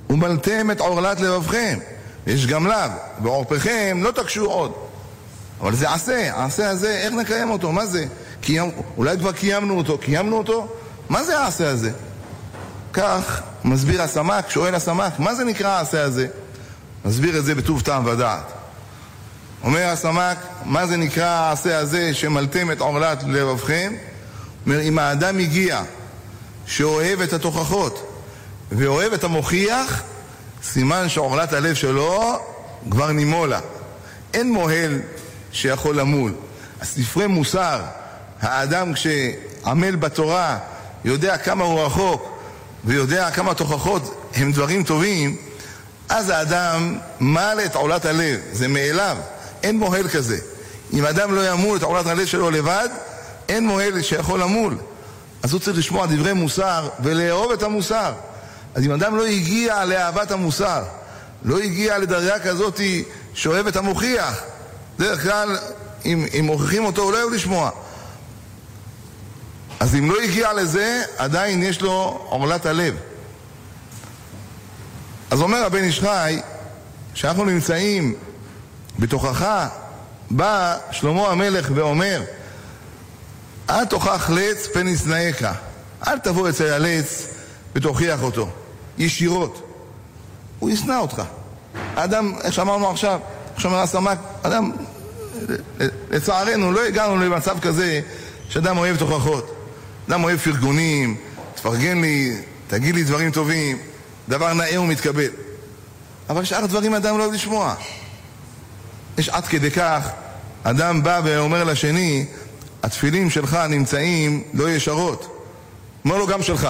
ומלתם 0.09 0.71
את 0.71 0.79
עורלת 0.79 1.19
לבבכם. 1.19 1.79
יש 2.27 2.47
גם 2.47 2.67
לאו, 2.67 2.91
ועורפכם 3.23 3.99
לא 4.03 4.11
תקשו 4.11 4.45
עוד. 4.45 4.71
אבל 5.61 5.75
זה 5.75 5.91
עשה, 5.91 6.35
העשה 6.35 6.69
הזה, 6.69 6.89
איך 6.91 7.13
נקיים 7.13 7.49
אותו? 7.51 7.71
מה 7.71 7.85
זה? 7.85 8.05
קיים, 8.41 8.71
אולי 8.97 9.17
כבר 9.17 9.31
קיימנו 9.31 9.77
אותו, 9.77 9.97
קיימנו 9.97 10.37
אותו? 10.37 10.67
מה 11.09 11.23
זה 11.23 11.39
העשה 11.39 11.69
הזה? 11.69 11.91
כך 12.93 13.41
מסביר 13.63 14.01
הסמ"ק, 14.01 14.45
שואל 14.49 14.75
הסמ"ק, 14.75 15.19
מה 15.19 15.35
זה 15.35 15.43
נקרא 15.43 15.69
העשה 15.69 16.03
הזה? 16.03 16.27
מסביר 17.05 17.37
את 17.37 17.45
זה 17.45 17.55
בטוב 17.55 17.81
טעם 17.81 18.05
ודעת. 18.05 18.51
אומר 19.63 19.87
הסמ"ק, 19.87 20.37
מה 20.65 20.87
זה 20.87 20.97
נקרא 20.97 21.25
העשה 21.25 21.77
הזה 21.77 22.13
שמלתם 22.13 22.71
את 22.71 22.79
עורלת 22.79 23.23
לבבכם? 23.27 23.93
אומר, 24.65 24.81
אם 24.81 24.99
האדם 24.99 25.39
הגיע 25.39 25.81
שאוהב 26.65 27.21
את 27.21 27.33
התוכחות 27.33 28.23
ואוהב 28.71 29.13
את 29.13 29.23
המוכיח, 29.23 30.03
סימן 30.63 31.09
שעורלת 31.09 31.53
הלב 31.53 31.75
שלו 31.75 32.39
כבר 32.89 33.11
נימולה. 33.11 33.59
אין 34.33 34.51
מוהל 34.53 35.01
שיכול 35.51 35.95
למול. 35.95 36.33
הספרי 36.81 37.27
מוסר, 37.27 37.81
האדם 38.41 38.93
כשעמל 38.93 39.95
בתורה 39.95 40.57
יודע 41.05 41.37
כמה 41.37 41.63
הוא 41.63 41.81
רחוק 41.81 42.32
ויודע 42.85 43.31
כמה 43.31 43.53
תוכחות 43.53 44.23
הם 44.35 44.51
דברים 44.51 44.83
טובים, 44.83 45.35
אז 46.09 46.29
האדם 46.29 46.97
מל 47.19 47.57
את 47.65 47.75
עולת 47.75 48.05
הלב, 48.05 48.39
זה 48.51 48.67
מאליו, 48.67 49.17
אין 49.63 49.77
מוהל 49.79 50.07
כזה. 50.09 50.37
אם 50.93 51.05
אדם 51.05 51.35
לא 51.35 51.51
ימול 51.51 51.77
את 51.77 51.83
עולת 51.83 52.05
הלב 52.05 52.25
שלו 52.25 52.51
לבד, 52.51 52.89
אין 53.49 53.67
מוהל 53.67 54.01
שיכול 54.01 54.39
למול. 54.39 54.77
אז 55.43 55.53
הוא 55.53 55.61
צריך 55.61 55.77
לשמוע 55.77 56.05
דברי 56.05 56.33
מוסר 56.33 56.89
ולאהוב 57.03 57.51
את 57.51 57.63
המוסר. 57.63 58.13
אז 58.75 58.85
אם 58.85 58.91
אדם 58.91 59.15
לא 59.15 59.25
הגיע 59.25 59.85
לאהבת 59.85 60.31
המוסר, 60.31 60.83
לא 61.43 61.59
הגיע 61.59 61.97
לדרגה 61.97 62.39
כזאת 62.39 62.79
שאוהב 63.33 63.67
את 63.67 63.75
המוכיח, 63.75 64.43
דרך 64.99 65.23
כלל 65.23 65.57
אם, 66.05 66.25
אם 66.39 66.45
מוכיחים 66.45 66.85
אותו 66.85 67.01
הוא 67.01 67.11
לא 67.11 67.21
אוהב 67.21 67.33
לשמוע. 67.33 67.69
אז 69.83 69.95
אם 69.95 70.11
לא 70.11 70.21
הגיע 70.21 70.53
לזה, 70.53 71.03
עדיין 71.17 71.63
יש 71.63 71.81
לו 71.81 72.25
עורלת 72.29 72.65
הלב. 72.65 72.95
אז 75.31 75.41
אומר 75.41 75.65
הבן 75.65 75.83
איש 75.83 75.99
חי, 75.99 76.39
שאנחנו 77.13 77.45
נמצאים 77.45 78.15
בתוכחה, 78.99 79.67
בא 80.31 80.77
שלמה 80.91 81.27
המלך 81.27 81.71
ואומר, 81.75 82.21
אל 83.69 83.85
תוכח 83.85 84.29
לץ 84.29 84.67
פן 84.73 84.87
ישנאיך, 84.87 85.47
אל 86.07 86.19
תבוא 86.19 86.49
אצל 86.49 86.73
הלץ 86.73 87.27
ותוכיח 87.75 88.23
אותו, 88.23 88.49
ישירות. 88.97 89.69
הוא 90.59 90.69
ישנא 90.69 90.97
אותך. 90.99 91.21
האדם, 91.95 92.33
איך 92.43 92.53
שאמרנו 92.53 92.89
עכשיו, 92.89 93.19
עכשיו 93.55 93.71
אומר 93.71 93.83
הסמ"ק, 93.83 94.17
אדם, 94.41 94.71
לצערנו 96.11 96.71
לא 96.71 96.85
הגענו 96.85 97.17
למצב 97.17 97.59
כזה 97.59 98.01
שאדם 98.49 98.77
אוהב 98.77 98.97
תוכחות. 98.97 99.62
אדם 100.09 100.23
אוהב 100.23 100.39
פרגונים, 100.39 101.17
תפרגן 101.55 102.01
לי, 102.01 102.37
תגיד 102.67 102.95
לי 102.95 103.03
דברים 103.03 103.31
טובים, 103.31 103.77
דבר 104.29 104.53
נאה 104.53 104.81
ומתקבל. 104.81 105.29
אבל 106.29 106.43
שאר 106.43 106.63
הדברים 106.63 106.93
אדם 106.93 107.17
לא 107.17 107.23
אוהב 107.23 107.33
לשמוע. 107.33 107.75
יש 109.17 109.29
עד 109.29 109.47
כדי 109.47 109.71
כך, 109.71 110.09
אדם 110.63 111.03
בא 111.03 111.21
ואומר 111.23 111.63
לשני, 111.63 112.25
התפילים 112.83 113.29
שלך 113.29 113.57
נמצאים 113.69 114.43
לא 114.53 114.69
ישרות. 114.69 115.47
אומר 116.05 116.17
לו 116.17 116.27
גם 116.27 116.43
שלך. 116.43 116.69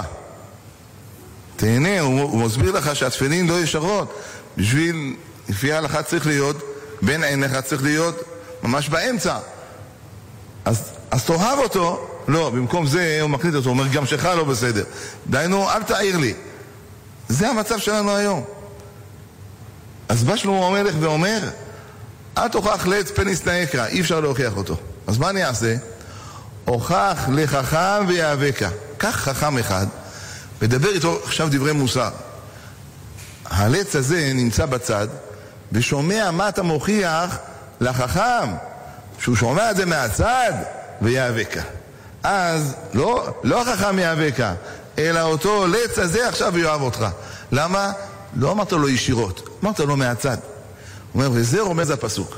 תהנה, 1.56 2.00
הוא, 2.00 2.22
הוא 2.22 2.42
מסביר 2.42 2.72
לך 2.72 2.96
שהתפילין 2.96 3.48
לא 3.48 3.60
ישרות. 3.60 4.20
בשביל, 4.58 5.16
לפי 5.50 5.74
ההלכה 5.74 6.04
צריך 6.04 6.28
להיות, 6.28 6.64
בין 7.02 7.24
עיניך 7.24 7.56
צריך 7.56 7.84
להיות 7.84 8.24
ממש 8.64 8.90
באמצע. 8.90 9.38
אז, 10.66 10.84
אז 11.12 11.26
תאהב 11.26 11.60
אותו, 11.60 12.13
לא, 12.28 12.50
במקום 12.50 12.88
זה 12.88 13.18
הוא 13.22 13.30
מקליט 13.30 13.56
אותו, 13.56 13.70
הוא 13.70 13.78
אומר 13.78 13.88
גם 13.88 14.06
שלך 14.06 14.26
לא 14.26 14.44
בסדר. 14.44 14.84
דהיינו, 15.30 15.70
אל 15.70 15.84
תעיר 15.84 16.18
לי. 16.18 16.34
זה 17.30 17.50
המצב 17.50 17.78
שלנו 17.78 18.16
היום. 18.16 18.44
אז 20.10 20.24
בא 20.24 20.36
שלמה 20.36 20.68
המלך 20.68 20.96
ואומר, 21.00 21.40
אל 22.38 22.48
תוכח 22.48 22.88
לץ 22.88 23.12
פניס 23.12 23.46
נאקרא, 23.46 23.86
אי 23.86 24.02
אפשר 24.02 24.20
להוכיח 24.20 24.58
אותו. 24.58 24.78
אז 25.08 25.18
מה 25.18 25.30
אני 25.30 25.46
אעשה? 25.46 25.76
הוכח 26.66 27.30
לחכם 27.32 28.06
ויאבקה. 28.08 28.70
קח 28.98 29.16
חכם 29.16 29.58
אחד, 29.58 29.88
ודבר 30.62 30.90
איתו 30.90 31.20
עכשיו 31.24 31.48
דברי 31.52 31.72
מוסר. 31.72 32.10
הלץ 33.46 33.96
הזה 33.96 34.32
נמצא 34.34 34.66
בצד, 34.66 35.08
ושומע 35.72 36.32
מה 36.32 36.50
אתה 36.50 36.64
מוכיח 36.64 37.38
לחכם, 37.82 38.50
שהוא 39.20 39.36
שומע 39.36 39.72
את 39.72 39.76
זה 39.76 39.86
מהצד, 39.86 40.54
ויאבקה. 41.02 41.62
אז 42.24 42.76
לא, 42.94 43.34
לא 43.44 43.62
החכם 43.62 44.00
יאבקה, 44.00 44.54
אלא 44.98 45.22
אותו 45.22 45.68
לץ 45.68 46.00
הזה 46.00 46.30
עכשיו 46.30 46.58
יאהב 46.58 46.82
אותך. 46.82 47.06
למה? 47.52 47.92
לא 48.36 48.52
אמרת 48.52 48.72
לו 48.72 48.90
ישירות, 48.90 49.50
אמרת 49.64 49.80
לו 49.80 49.98
מהצד. 49.98 50.38
אומר, 51.16 51.30
וזה 51.34 51.62
רומז 51.62 51.90
הפסוק. 51.90 52.38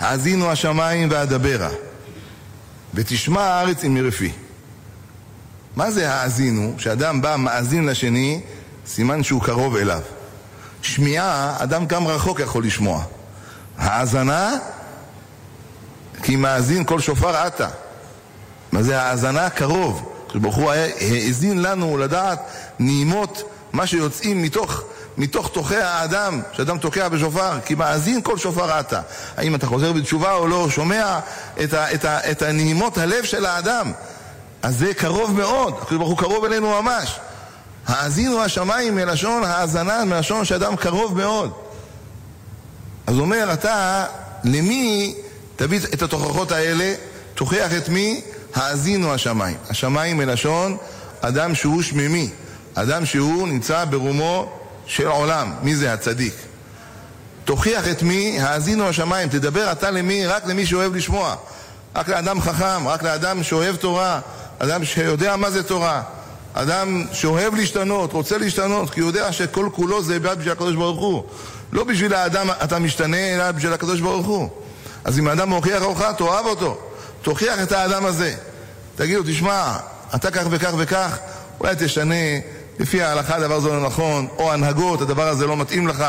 האזינו 0.00 0.50
השמיים 0.50 1.08
ואדברה, 1.10 1.70
ותשמע 2.94 3.42
הארץ 3.42 3.84
עם 3.84 3.94
מרפי. 3.94 4.32
מה 5.76 5.90
זה 5.90 6.12
האזינו? 6.12 6.74
כשאדם 6.76 7.22
בא 7.22 7.36
מאזין 7.38 7.86
לשני, 7.86 8.40
סימן 8.86 9.22
שהוא 9.22 9.42
קרוב 9.42 9.76
אליו. 9.76 10.00
שמיעה, 10.82 11.56
אדם 11.58 11.86
גם 11.86 12.06
רחוק 12.06 12.40
יכול 12.40 12.64
לשמוע. 12.64 13.04
האזנה, 13.78 14.56
כי 16.22 16.36
מאזין 16.36 16.84
כל 16.84 17.00
שופר 17.00 17.36
עתה. 17.36 17.68
מה 18.74 18.82
זה 18.82 19.02
האזנה 19.02 19.50
קרוב? 19.50 20.02
ברוך 20.34 20.56
הוא 20.56 20.72
האזין 20.72 21.62
לנו 21.62 21.98
לדעת 21.98 22.38
נעימות 22.78 23.42
מה 23.72 23.86
שיוצאים 23.86 24.42
מתוך, 24.42 24.82
מתוך 25.16 25.48
תוכי 25.48 25.76
האדם, 25.76 26.40
שאדם 26.52 26.78
תוקע 26.78 27.08
בשופר, 27.08 27.60
כי 27.64 27.74
מאזין 27.74 28.22
כל 28.22 28.38
שופר 28.38 28.72
עתה. 28.72 29.00
האם 29.36 29.54
אתה 29.54 29.66
חוזר 29.66 29.92
בתשובה 29.92 30.34
או 30.34 30.46
לא, 30.46 30.66
שומע 30.70 31.18
את, 31.64 31.72
ה, 31.72 31.94
את, 31.94 32.04
ה, 32.04 32.30
את 32.30 32.42
הנעימות 32.42 32.98
הלב 32.98 33.24
של 33.24 33.46
האדם. 33.46 33.92
אז 34.62 34.78
זה 34.78 34.94
קרוב 34.94 35.32
מאוד, 35.32 35.74
הקדוש 35.82 35.98
ברוך 35.98 36.10
הוא 36.10 36.18
קרוב 36.18 36.44
אלינו 36.44 36.82
ממש. 36.82 37.18
האזינו 37.86 38.42
השמיים 38.42 38.94
מלשון 38.94 39.44
האזנה, 39.44 40.04
מלשון 40.04 40.44
שאדם 40.44 40.76
קרוב 40.76 41.16
מאוד. 41.16 41.52
אז 43.06 43.18
אומר, 43.18 43.52
אתה, 43.52 44.04
למי 44.44 45.14
תביא 45.56 45.80
את 45.94 46.02
התוכחות 46.02 46.52
האלה? 46.52 46.94
תוכיח 47.34 47.72
את 47.76 47.88
מי? 47.88 48.20
האזינו 48.54 49.14
השמיים. 49.14 49.56
השמיים 49.70 50.16
מלשון 50.16 50.76
אדם 51.20 51.54
שהוא 51.54 51.82
שמימי, 51.82 52.30
אדם 52.74 53.06
שהוא 53.06 53.48
נמצא 53.48 53.84
ברומו 53.84 54.52
של 54.86 55.06
עולם. 55.06 55.52
מי 55.62 55.76
זה 55.76 55.92
הצדיק? 55.92 56.34
תוכיח 57.44 57.88
את 57.88 58.02
מי, 58.02 58.40
האזינו 58.40 58.88
השמיים, 58.88 59.28
תדבר 59.28 59.72
אתה 59.72 59.90
למי? 59.90 60.26
רק 60.26 60.46
למי 60.46 60.66
שאוהב 60.66 60.94
לשמוע. 60.94 61.34
רק 61.96 62.08
לאדם 62.08 62.40
חכם, 62.40 62.88
רק 62.88 63.02
לאדם 63.02 63.42
שאוהב 63.42 63.76
תורה, 63.76 64.20
אדם 64.58 64.84
שיודע 64.84 65.36
מה 65.36 65.50
זה 65.50 65.62
תורה. 65.62 66.02
אדם 66.54 67.04
שאוהב 67.12 67.54
להשתנות, 67.54 68.12
רוצה 68.12 68.38
להשתנות, 68.38 68.90
כי 68.90 69.00
הוא 69.00 69.08
יודע 69.08 69.32
שכל 69.32 69.68
כולו 69.72 70.02
זה 70.02 70.20
בעד 70.20 70.38
בשביל 70.38 70.52
הקדוש 70.52 70.74
ברוך 70.74 71.00
הוא. 71.00 71.24
לא 71.72 71.84
בשביל 71.84 72.14
האדם 72.14 72.48
אתה 72.64 72.78
משתנה, 72.78 73.34
אלא 73.34 73.52
בשביל 73.52 73.72
הקדוש 73.72 74.00
ברוך 74.00 74.26
הוא. 74.26 74.48
אז 75.04 75.18
אם 75.18 75.28
האדם 75.28 75.48
מוכיח 75.48 75.82
אותך, 75.82 76.04
תאהב 76.18 76.46
אותו. 76.46 76.93
תוכיח 77.24 77.62
את 77.62 77.72
האדם 77.72 78.06
הזה. 78.06 78.34
תגיד 78.96 79.16
לו, 79.16 79.22
תשמע, 79.26 79.76
אתה 80.14 80.30
כך 80.30 80.42
וכך 80.50 80.72
וכך, 80.78 81.18
אולי 81.60 81.74
תשנה, 81.78 82.14
לפי 82.78 83.02
ההלכה 83.02 83.36
הדבר 83.36 83.54
הזה 83.54 83.68
לא 83.68 83.80
נכון, 83.80 84.28
או 84.38 84.52
הנהגות, 84.52 85.00
הדבר 85.00 85.28
הזה 85.28 85.46
לא 85.46 85.56
מתאים 85.56 85.88
לך, 85.88 86.04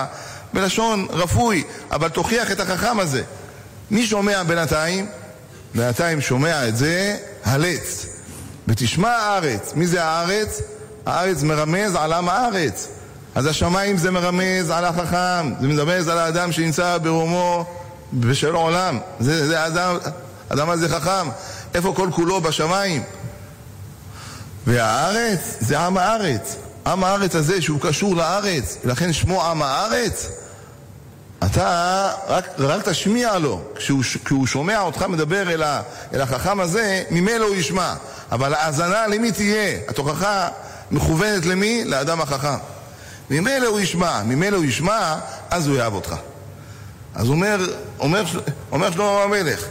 בלשון 0.54 1.08
רפוי, 1.10 1.64
אבל 1.92 2.10
תוכיח 2.10 2.52
את 2.52 2.60
החכם 2.60 3.00
הזה. 3.00 3.24
מי 3.92 4.08
שומע 4.08 4.44
בינתיים? 4.44 5.08
בינתיים 5.76 6.22
שומע 6.22 6.68
את 6.68 6.78
זה 6.78 7.18
הלץ. 7.46 8.06
ותשמע 8.68 9.10
הארץ. 9.10 9.74
מי 9.76 9.88
זה 9.88 10.04
הארץ? 10.04 10.62
הארץ 11.06 11.44
מרמז 11.44 11.96
על 11.96 12.14
עם 12.14 12.30
הארץ. 12.30 12.88
אז 13.36 13.46
השמיים 13.46 13.98
זה 13.98 14.12
מרמז 14.12 14.70
על 14.70 14.86
החכם, 14.86 15.54
זה 15.62 15.68
מרמז 15.68 16.08
על 16.08 16.18
האדם 16.18 16.52
שנמצא 16.52 16.98
ברומו 16.98 17.66
בשל 18.14 18.56
עולם. 18.56 19.00
זה, 19.20 19.48
זה 19.48 19.62
האדם, 19.62 19.98
האדם 20.50 20.70
הזה 20.70 20.90
חכם. 20.90 21.30
איפה 21.74 21.94
כל 21.96 22.10
כולו? 22.14 22.42
בשמיים. 22.42 23.04
והארץ 24.68 25.58
זה 25.60 25.80
עם 25.80 25.98
הארץ. 25.98 26.56
עם 26.88 27.04
הארץ 27.04 27.36
הזה 27.36 27.62
שהוא 27.62 27.80
קשור 27.82 28.16
לארץ, 28.16 28.78
לכן 28.84 29.14
שמו 29.14 29.46
עם 29.46 29.62
הארץ. 29.62 30.30
אתה 31.46 32.12
רק, 32.28 32.46
רק 32.60 32.90
תשמיע 32.90 33.38
לו, 33.38 33.62
כשהוא, 33.76 34.04
כשהוא 34.26 34.48
שומע 34.48 34.82
אותך 34.82 35.02
מדבר 35.02 35.54
אל, 35.54 35.64
ה, 35.64 35.82
אל 36.14 36.22
החכם 36.22 36.60
הזה, 36.60 37.04
ממילא 37.12 37.46
הוא 37.46 37.56
ישמע. 37.56 37.94
אבל 38.32 38.54
האזנה 38.54 39.08
למי 39.08 39.32
תהיה? 39.32 39.80
התוכחה 39.88 40.48
מכוונת 40.92 41.46
למי? 41.46 41.84
לאדם 41.86 42.22
החכם. 42.22 42.58
ממילא 43.30 43.68
הוא 43.68 43.80
ישמע, 43.80 44.24
ממילא 44.24 44.58
הוא 44.58 44.66
ישמע, 44.66 45.16
אז 45.50 45.68
הוא 45.68 45.78
יאהב 45.78 45.94
אותך. 45.94 46.16
אז 47.16 47.30
אומר, 47.30 47.58
אומר, 48.00 48.24
אומר 48.72 48.92
שלמה 48.92 49.24
המלך, 49.24 49.66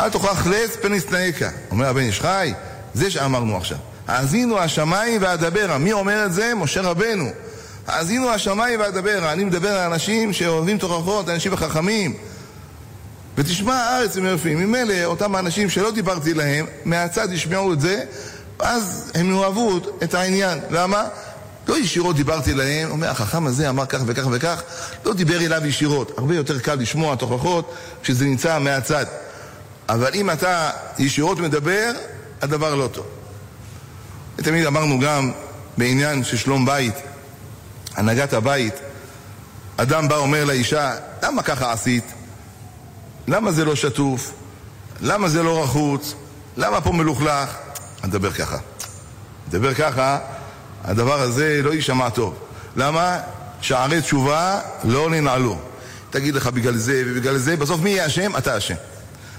אל 0.00 0.10
תוכח 0.10 0.46
לץ 0.46 0.76
פן 0.76 0.94
ישנאיך. 0.94 1.44
אומר 1.70 1.88
הבן 1.88 2.00
איש 2.00 2.20
חי, 2.20 2.52
זה 2.94 3.10
שאמרנו 3.10 3.56
עכשיו. 3.56 3.78
האזינו 4.08 4.58
השמיים 4.58 5.22
ואדברה. 5.22 5.78
מי 5.78 5.92
אומר 5.92 6.26
את 6.26 6.32
זה? 6.32 6.54
משה 6.54 6.80
רבנו. 6.80 7.30
האזינו 7.86 8.30
השמיים 8.30 8.80
ואדברה. 8.80 9.32
אני 9.32 9.44
מדבר 9.44 9.68
על 9.68 9.92
אנשים 9.92 10.32
שאוהבים 10.32 10.78
תוכחות, 10.78 11.28
אנשים 11.28 11.56
חכמים. 11.56 12.14
ותשמע 13.36 13.74
הארץ 13.74 14.16
הם 14.16 14.26
יפים. 14.26 14.58
ממילא 14.58 15.04
אותם 15.04 15.34
האנשים 15.34 15.70
שלא 15.70 15.90
דיברתי 15.90 16.34
להם, 16.34 16.66
מהצד 16.84 17.32
ישמעו 17.32 17.72
את 17.72 17.80
זה, 17.80 18.02
אז 18.58 19.12
הם 19.14 19.34
יאהבו 19.34 19.78
את 20.02 20.14
העניין. 20.14 20.58
למה? 20.70 21.04
לא 21.68 21.78
ישירות 21.78 22.16
דיברתי 22.16 22.54
להם, 22.54 22.90
אומר 22.90 23.10
החכם 23.10 23.46
הזה 23.46 23.68
אמר 23.68 23.86
כך 23.86 24.00
וכך 24.06 24.24
וכך, 24.30 24.62
לא 25.04 25.14
דיבר 25.14 25.40
אליו 25.40 25.66
ישירות. 25.66 26.18
הרבה 26.18 26.36
יותר 26.36 26.58
קל 26.58 26.74
לשמוע 26.74 27.16
תוכחות 27.16 27.74
כשזה 28.02 28.24
נמצא 28.24 28.58
מהצד. 28.58 29.06
אבל 29.90 30.10
אם 30.14 30.30
אתה 30.30 30.70
ישירות 30.98 31.38
מדבר, 31.38 31.92
הדבר 32.42 32.74
לא 32.74 32.88
טוב. 32.92 33.06
ותמיד 34.38 34.66
אמרנו 34.66 35.00
גם 35.00 35.32
בעניין 35.76 36.24
של 36.24 36.36
שלום 36.36 36.66
בית, 36.66 36.94
הנהגת 37.94 38.32
הבית, 38.32 38.74
אדם 39.76 40.08
בא 40.08 40.16
אומר 40.16 40.44
לאישה, 40.44 40.94
למה 41.22 41.42
ככה 41.42 41.72
עשית? 41.72 42.04
למה 43.28 43.52
זה 43.52 43.64
לא 43.64 43.76
שטוף? 43.76 44.32
למה 45.00 45.28
זה 45.28 45.42
לא 45.42 45.62
רחוץ? 45.62 46.14
למה 46.56 46.80
פה 46.80 46.92
מלוכלך? 46.92 47.56
אני 48.02 48.10
אדבר 48.10 48.32
ככה. 48.32 48.58
אדבר 49.48 49.74
ככה, 49.74 50.18
הדבר 50.84 51.20
הזה 51.20 51.60
לא 51.64 51.74
יישמע 51.74 52.10
טוב. 52.10 52.38
למה? 52.76 53.18
שערי 53.60 54.00
תשובה 54.00 54.60
לא 54.84 55.10
ננעלו. 55.10 55.58
תגיד 56.10 56.34
לך 56.34 56.46
בגלל 56.46 56.76
זה 56.76 57.02
ובגלל 57.06 57.38
זה, 57.38 57.56
בסוף 57.56 57.80
מי 57.80 57.90
יהיה 57.90 58.06
אשם? 58.06 58.36
אתה 58.36 58.58
אשם. 58.58 58.74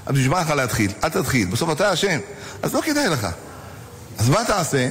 אז 0.05 0.15
בשביל 0.15 0.31
מה 0.31 0.41
לך 0.41 0.49
להתחיל? 0.49 0.91
אל 1.03 1.09
תתחיל, 1.09 1.47
בסוף 1.47 1.71
אתה 1.71 1.93
אשם. 1.93 2.19
אז 2.61 2.73
לא 2.73 2.81
כדאי 2.81 3.09
לך. 3.09 3.27
אז 4.19 4.29
מה 4.29 4.45
תעשה? 4.47 4.89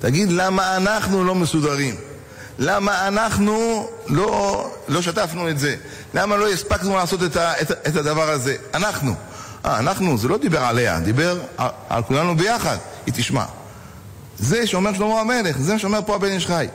תגיד 0.00 0.32
למה 0.32 0.76
אנחנו 0.76 1.24
לא 1.24 1.34
מסודרים. 1.34 1.94
למה 2.58 3.08
אנחנו 3.08 3.88
לא, 4.06 4.70
לא 4.88 5.02
שטפנו 5.02 5.48
את 5.48 5.58
זה? 5.58 5.76
למה 6.14 6.36
לא 6.36 6.48
הספקנו 6.48 6.96
לעשות 6.96 7.22
את, 7.22 7.36
ה, 7.36 7.60
את, 7.60 7.70
את 7.70 7.96
הדבר 7.96 8.30
הזה? 8.30 8.56
אנחנו. 8.74 9.14
אה, 9.64 9.78
אנחנו, 9.78 10.18
זה 10.18 10.28
לא 10.28 10.38
דיבר 10.38 10.60
עליה, 10.60 11.00
דיבר 11.00 11.40
על, 11.56 11.68
על 11.88 12.02
כולנו 12.02 12.36
ביחד. 12.36 12.76
היא 13.06 13.14
תשמע. 13.14 13.44
זה 14.38 14.66
שאומר 14.66 14.94
שלמה 14.94 15.20
המלך, 15.20 15.58
זה 15.58 15.78
שאומר 15.78 16.00
פה 16.06 16.14
הבן 16.14 16.30
איש 16.30 16.46
חי. 16.46 16.66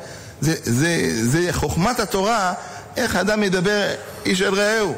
זה, 0.41 0.55
זה, 0.63 1.09
זה 1.26 1.47
חוכמת 1.51 1.99
התורה, 1.99 2.53
איך 2.97 3.15
אדם 3.15 3.43
ידבר 3.43 3.88
איש 4.26 4.41
אל 4.41 4.53
רעהו. 4.53 4.95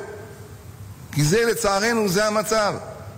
כי 1.11 1.23
זה 1.23 1.45
לצערנו, 1.51 2.09
זה 2.09 2.27
המצב. 2.27 2.73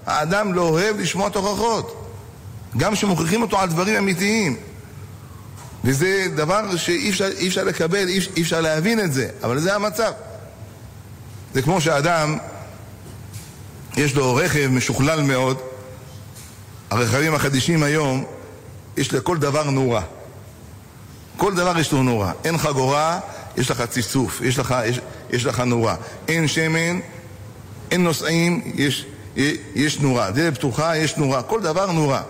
האדם 0.05 0.53
לא 0.53 0.61
אוהב 0.61 0.99
לשמוע 0.99 1.29
תוכחות. 1.29 2.07
גם 2.77 2.95
שמוכיחים 2.95 3.41
אותו 3.41 3.59
על 3.59 3.69
דברים 3.69 3.97
אמיתיים. 3.97 4.57
וזה 5.83 6.27
דבר 6.35 6.75
שאי 6.75 7.09
אפשר, 7.09 7.29
אפשר 7.47 7.63
לקבל, 7.63 8.07
אי, 8.07 8.19
אי 8.35 8.41
אפשר 8.41 8.61
להבין 8.61 8.99
את 8.99 9.13
זה, 9.13 9.29
אבל 9.43 9.59
זה 9.59 9.75
המצב. 9.75 10.11
זה 11.53 11.61
כמו 11.61 11.81
שאדם, 11.81 12.37
יש 13.97 14.15
לו 14.15 14.35
רכב 14.35 14.67
משוכלל 14.71 15.21
מאוד, 15.21 15.57
הרכבים 16.89 17.35
החדישים 17.35 17.83
היום, 17.83 18.25
יש 18.97 19.13
לכל 19.13 19.37
דבר 19.37 19.69
נורה. 19.69 20.01
כל 21.37 21.55
דבר 21.55 21.79
יש 21.79 21.91
לו 21.91 22.03
נורה. 22.03 22.31
אין 22.43 22.57
חגורה, 22.57 23.19
יש 23.57 23.71
לך 23.71 23.81
ציצוף, 23.81 24.41
יש 24.41 24.59
לך, 24.59 24.75
יש, 24.85 24.99
יש 25.29 25.45
לך 25.45 25.59
נורה. 25.59 25.95
אין 26.27 26.47
שמן, 26.47 26.99
אין 27.91 28.03
נוסעים, 28.03 28.71
יש, 28.75 29.05
יש 29.75 29.99
נורה. 29.99 30.31
דלת 30.31 30.55
פתוחה, 30.55 30.97
יש 30.97 31.17
נורה. 31.17 31.41
כל 31.41 31.61
דבר 31.61 31.91
נורה. 31.91 32.21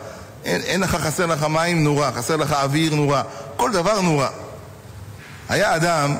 אין, 0.46 0.62
אין 0.62 0.82
לך, 0.82 0.96
חסר 0.96 1.26
לך 1.26 1.44
מים, 1.44 1.84
נורה. 1.84 2.12
חסר 2.12 2.36
לך 2.36 2.54
אוויר, 2.54 2.96
נורה. 2.96 3.24
כל 3.56 3.72
דבר 3.72 4.02
נורה. 4.02 4.30
היה 5.50 5.76
אדם 5.76 6.16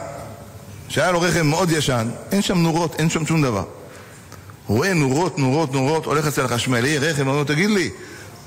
שהיה 0.90 1.12
לו 1.12 1.22
רכב 1.22 1.42
מאוד 1.42 1.72
ישן, 1.72 2.10
אין 2.32 2.42
שם 2.42 2.58
נורות, 2.58 2.96
אין 3.00 3.10
שם 3.10 3.26
שום 3.26 3.42
דבר. 3.42 3.64
הוא 4.68 4.78
רואה 4.78 4.94
נורות, 4.94 5.40
נורות, 5.40 5.74
נורות, 5.74 6.06
הולך 6.06 6.28
אצל 6.28 6.46
החשמלי, 6.46 6.98
רכב, 6.98 7.22
אומר 7.22 7.38
לו, 7.38 7.44
תגיד 7.44 7.70
לי, 7.70 7.90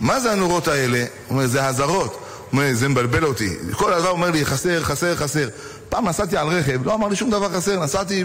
מה 0.01 0.21
זה 0.21 0.33
הנורות 0.33 0.69
האלה? 0.69 0.99
הוא 0.99 1.07
אומר, 1.31 1.47
זה 1.47 1.63
האזהרות. 1.63 2.13
הוא 2.13 2.21
אומר, 2.53 2.75
זה 2.75 2.89
מבלבל 2.89 3.25
אותי. 3.25 3.51
כל 3.73 3.93
הדבר 3.93 4.11
אומר 4.11 4.31
לי, 4.31 4.45
חסר, 4.45 4.83
חסר, 4.83 5.17
חסר. 5.17 5.49
פעם 5.89 6.09
נסעתי 6.09 6.37
על 6.37 6.49
רכב, 6.49 6.87
לא 6.87 6.95
אמר 6.95 7.09
לי 7.09 7.17
שום 7.17 7.31
דבר 7.31 7.49
חסר, 7.49 7.81
נסעתי, 7.81 8.25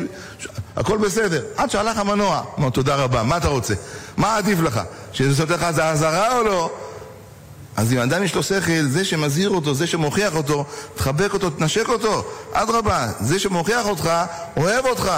הכל 0.76 0.98
בסדר. 0.98 1.44
עד 1.58 1.72
שהלך 1.72 1.98
המנוע. 1.98 2.44
אמר, 2.60 2.70
תודה 2.70 2.96
רבה, 2.96 3.24
מה 3.24 3.38
אתה 3.38 3.48
רוצה? 3.48 3.74
מה 4.18 4.38
עדיף 4.38 4.60
לך? 4.60 4.82
שזה 5.14 5.44
נותן 5.44 5.54
לך 5.54 5.64
איזה 5.64 5.90
אזהרה 5.90 6.38
או 6.38 6.44
לא? 6.44 6.72
אז 7.78 7.94
אם 7.94 7.98
אדם 7.98 8.24
יש 8.24 8.36
לו 8.36 8.44
שכל, 8.44 8.82
זה 8.88 9.06
שמזהיר 9.06 9.50
אותו, 9.50 9.74
זה 9.74 9.88
שמוכיח 9.88 10.36
אותו, 10.36 10.66
תחבק 10.96 11.34
אותו, 11.34 11.50
תנשק 11.50 11.90
אותו. 11.90 12.26
אדרבה, 12.54 13.08
זה 13.20 13.40
שמוכיח 13.40 13.86
אותך, 13.86 14.12
אוהב 14.58 14.86
אותך, 14.86 15.12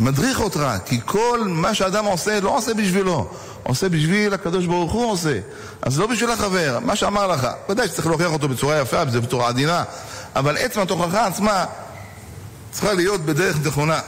מדריך 0.00 0.40
אותך, 0.40 0.60
כי 0.86 1.00
כל 1.04 1.40
מה 1.46 1.74
שאדם 1.74 2.04
עושה, 2.04 2.40
לא 2.40 2.56
עושה 2.56 2.74
בשבילו, 2.74 3.28
עושה 3.62 3.88
בשביל 3.88 4.34
הקדוש 4.34 4.66
ברוך 4.66 4.92
הוא 4.92 5.10
עושה. 5.12 5.38
אז 5.82 6.00
לא 6.00 6.06
בשביל 6.06 6.30
החבר, 6.30 6.78
מה 6.84 6.96
שאמר 6.96 7.26
לך. 7.26 7.48
ודאי 7.68 7.88
שצריך 7.88 8.06
להוכיח 8.06 8.32
אותו 8.32 8.48
בצורה 8.48 8.80
יפה, 8.80 9.04
בצורה 9.04 9.48
עדינה, 9.48 9.84
אבל 10.36 10.56
עצם 10.56 10.80
התוכחה 10.80 11.26
עצמה 11.26 11.64
צריכה 12.70 12.92
להיות 12.92 13.20
בדרך 13.20 13.56
נכונה. 13.66 14.00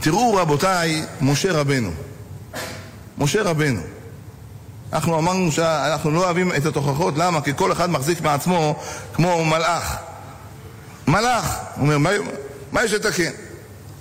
תראו 0.00 0.34
רבותיי, 0.34 1.04
משה 1.20 1.52
רבנו. 1.52 1.90
משה 3.18 3.42
רבנו. 3.42 3.80
אנחנו 4.92 5.18
אמרנו 5.18 5.52
שאנחנו 5.52 6.10
לא 6.10 6.24
אוהבים 6.24 6.54
את 6.54 6.66
התוכחות, 6.66 7.14
למה? 7.16 7.40
כי 7.40 7.52
כל 7.56 7.72
אחד 7.72 7.90
מחזיק 7.90 8.20
מעצמו 8.20 8.82
כמו 9.14 9.44
מלאך. 9.44 9.96
מלאך, 11.06 11.56
הוא 11.76 11.82
אומר, 11.82 11.98
מה, 11.98 12.10
מה 12.72 12.84
יש 12.84 12.92
לתקן? 12.92 13.30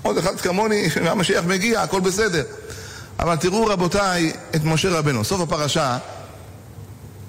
עוד 0.01 0.17
אחד 0.17 0.41
כמוני, 0.41 0.87
המשיח 1.11 1.45
מגיע, 1.45 1.81
הכל 1.81 1.99
בסדר. 1.99 2.43
אבל 3.19 3.35
תראו 3.35 3.65
רבותיי 3.65 4.33
את 4.55 4.63
משה 4.63 4.89
רבנו, 4.89 5.23
סוף 5.23 5.41
הפרשה, 5.41 5.97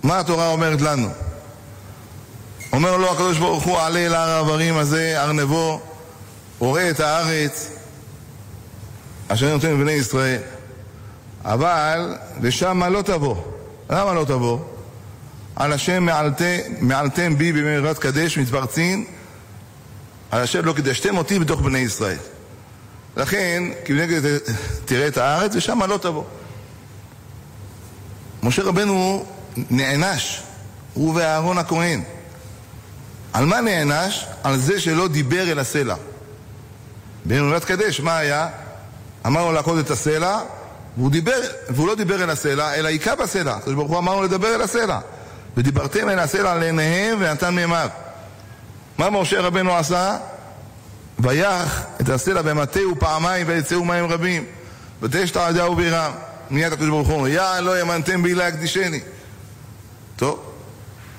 מה 0.02 0.18
התורה 0.18 0.48
אומרת 0.48 0.80
לנו? 0.80 1.08
אומר 2.74 2.96
לו 2.96 3.12
הקדוש 3.12 3.38
ברוך 3.38 3.64
הוא, 3.64 3.78
עלה 3.78 3.98
אל 3.98 4.14
הר 4.14 4.30
האיברים 4.30 4.76
הזה, 4.76 5.20
הר 5.20 5.32
נבו, 5.32 5.80
וראה 6.60 6.90
את 6.90 7.00
הארץ 7.00 7.70
אשר 9.28 9.52
נותן 9.52 9.70
לבני 9.70 9.92
ישראל. 9.92 10.40
אבל 11.44 12.14
לשם 12.42 12.82
לא 12.82 13.02
תבוא. 13.02 13.36
למה 13.90 14.14
לא 14.14 14.24
תבוא? 14.24 14.58
על 15.56 15.72
השם 15.72 16.08
מעלתם 16.80 17.38
בי 17.38 17.52
במהרת 17.52 17.98
קדש 17.98 18.38
מתפרצין, 18.38 19.04
על 20.30 20.42
השם 20.42 20.64
לא 20.64 20.72
קידשתם 20.72 21.16
אותי 21.16 21.38
בתוך 21.38 21.60
בני 21.60 21.78
ישראל. 21.78 22.18
לכן, 23.16 23.62
כנגד 23.84 24.20
תראה 24.84 25.08
את 25.08 25.16
הארץ 25.16 25.54
ושם 25.54 25.82
לא 25.82 25.98
תבוא. 25.98 26.24
משה 28.42 28.62
רבנו 28.62 29.24
נענש, 29.70 30.42
הוא 30.94 31.14
ואהרון 31.14 31.58
הכהן. 31.58 32.02
על 33.34 33.44
מה 33.44 33.60
נענש? 33.60 34.26
על 34.42 34.56
זה 34.56 34.80
שלא 34.80 35.08
דיבר 35.08 35.52
אל 35.52 35.58
הסלע. 35.58 35.94
באמונת 37.24 37.64
קדש, 37.64 38.00
מה 38.00 38.18
היה? 38.18 38.48
אמר 39.26 39.44
לו 39.44 39.52
לעקוד 39.52 39.78
את 39.78 39.90
הסלע, 39.90 40.38
והוא, 40.96 41.10
דיבר, 41.10 41.40
והוא 41.68 41.88
לא 41.88 41.94
דיבר 41.94 42.24
אל 42.24 42.30
הסלע, 42.30 42.74
אלא 42.74 42.88
היכה 42.88 43.16
בסלע. 43.16 43.54
הקדוש 43.54 43.74
ברוך 43.74 43.90
הוא 43.90 43.98
אמר 43.98 44.14
לו 44.14 44.22
לדבר 44.22 44.54
אל 44.54 44.62
הסלע. 44.62 44.98
ודיברתם 45.56 46.08
אל 46.08 46.18
הסלע 46.18 46.54
לעיניהם 46.54 47.18
ונתן 47.20 47.54
מימיו. 47.54 47.88
מה 48.98 49.10
משה 49.10 49.40
רבנו 49.40 49.76
עשה? 49.76 50.16
ויח 51.18 51.84
את 52.00 52.08
הסלע 52.08 52.42
במטהו 52.42 52.94
פעמיים 52.98 53.46
ויצאו 53.48 53.84
מים 53.84 54.04
רבים. 54.04 54.44
ותשת 55.02 55.36
עדה 55.36 55.68
ובירם. 55.68 56.12
מיד 56.50 56.72
הקדוש 56.72 56.88
ברוך 56.88 57.08
הוא 57.08 57.16
אומר, 57.16 57.28
יא 57.28 57.60
לא 57.60 57.80
ימנתם 57.80 58.22
בי 58.22 58.34
להקדישני. 58.34 59.00
טוב, 60.16 60.52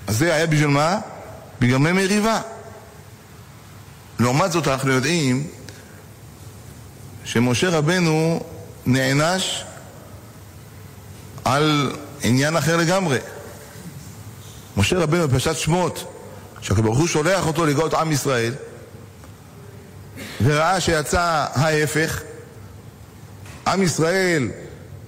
אז 0.07 0.17
זה 0.17 0.33
היה 0.33 0.47
בשביל 0.47 0.67
מה? 0.67 0.99
בגלל 1.59 1.77
מריבה. 1.77 2.41
לעומת 4.19 4.51
זאת 4.51 4.67
אנחנו 4.67 4.91
יודעים 4.91 5.47
שמשה 7.23 7.69
רבנו 7.69 8.43
נענש 8.85 9.63
על 11.45 11.91
עניין 12.21 12.57
אחר 12.57 12.77
לגמרי. 12.77 13.17
משה 14.77 14.97
רבנו 14.97 15.27
בפרשת 15.27 15.55
שמות, 15.55 16.11
שהקדוש 16.61 16.97
הוא 16.97 17.07
שולח 17.07 17.47
אותו 17.47 17.65
לגאול 17.65 17.87
את 17.87 17.93
עם 17.93 18.11
ישראל, 18.11 18.53
וראה 20.43 20.81
שיצא 20.81 21.45
ההפך, 21.53 22.21
עם 23.67 23.83
ישראל 23.83 24.49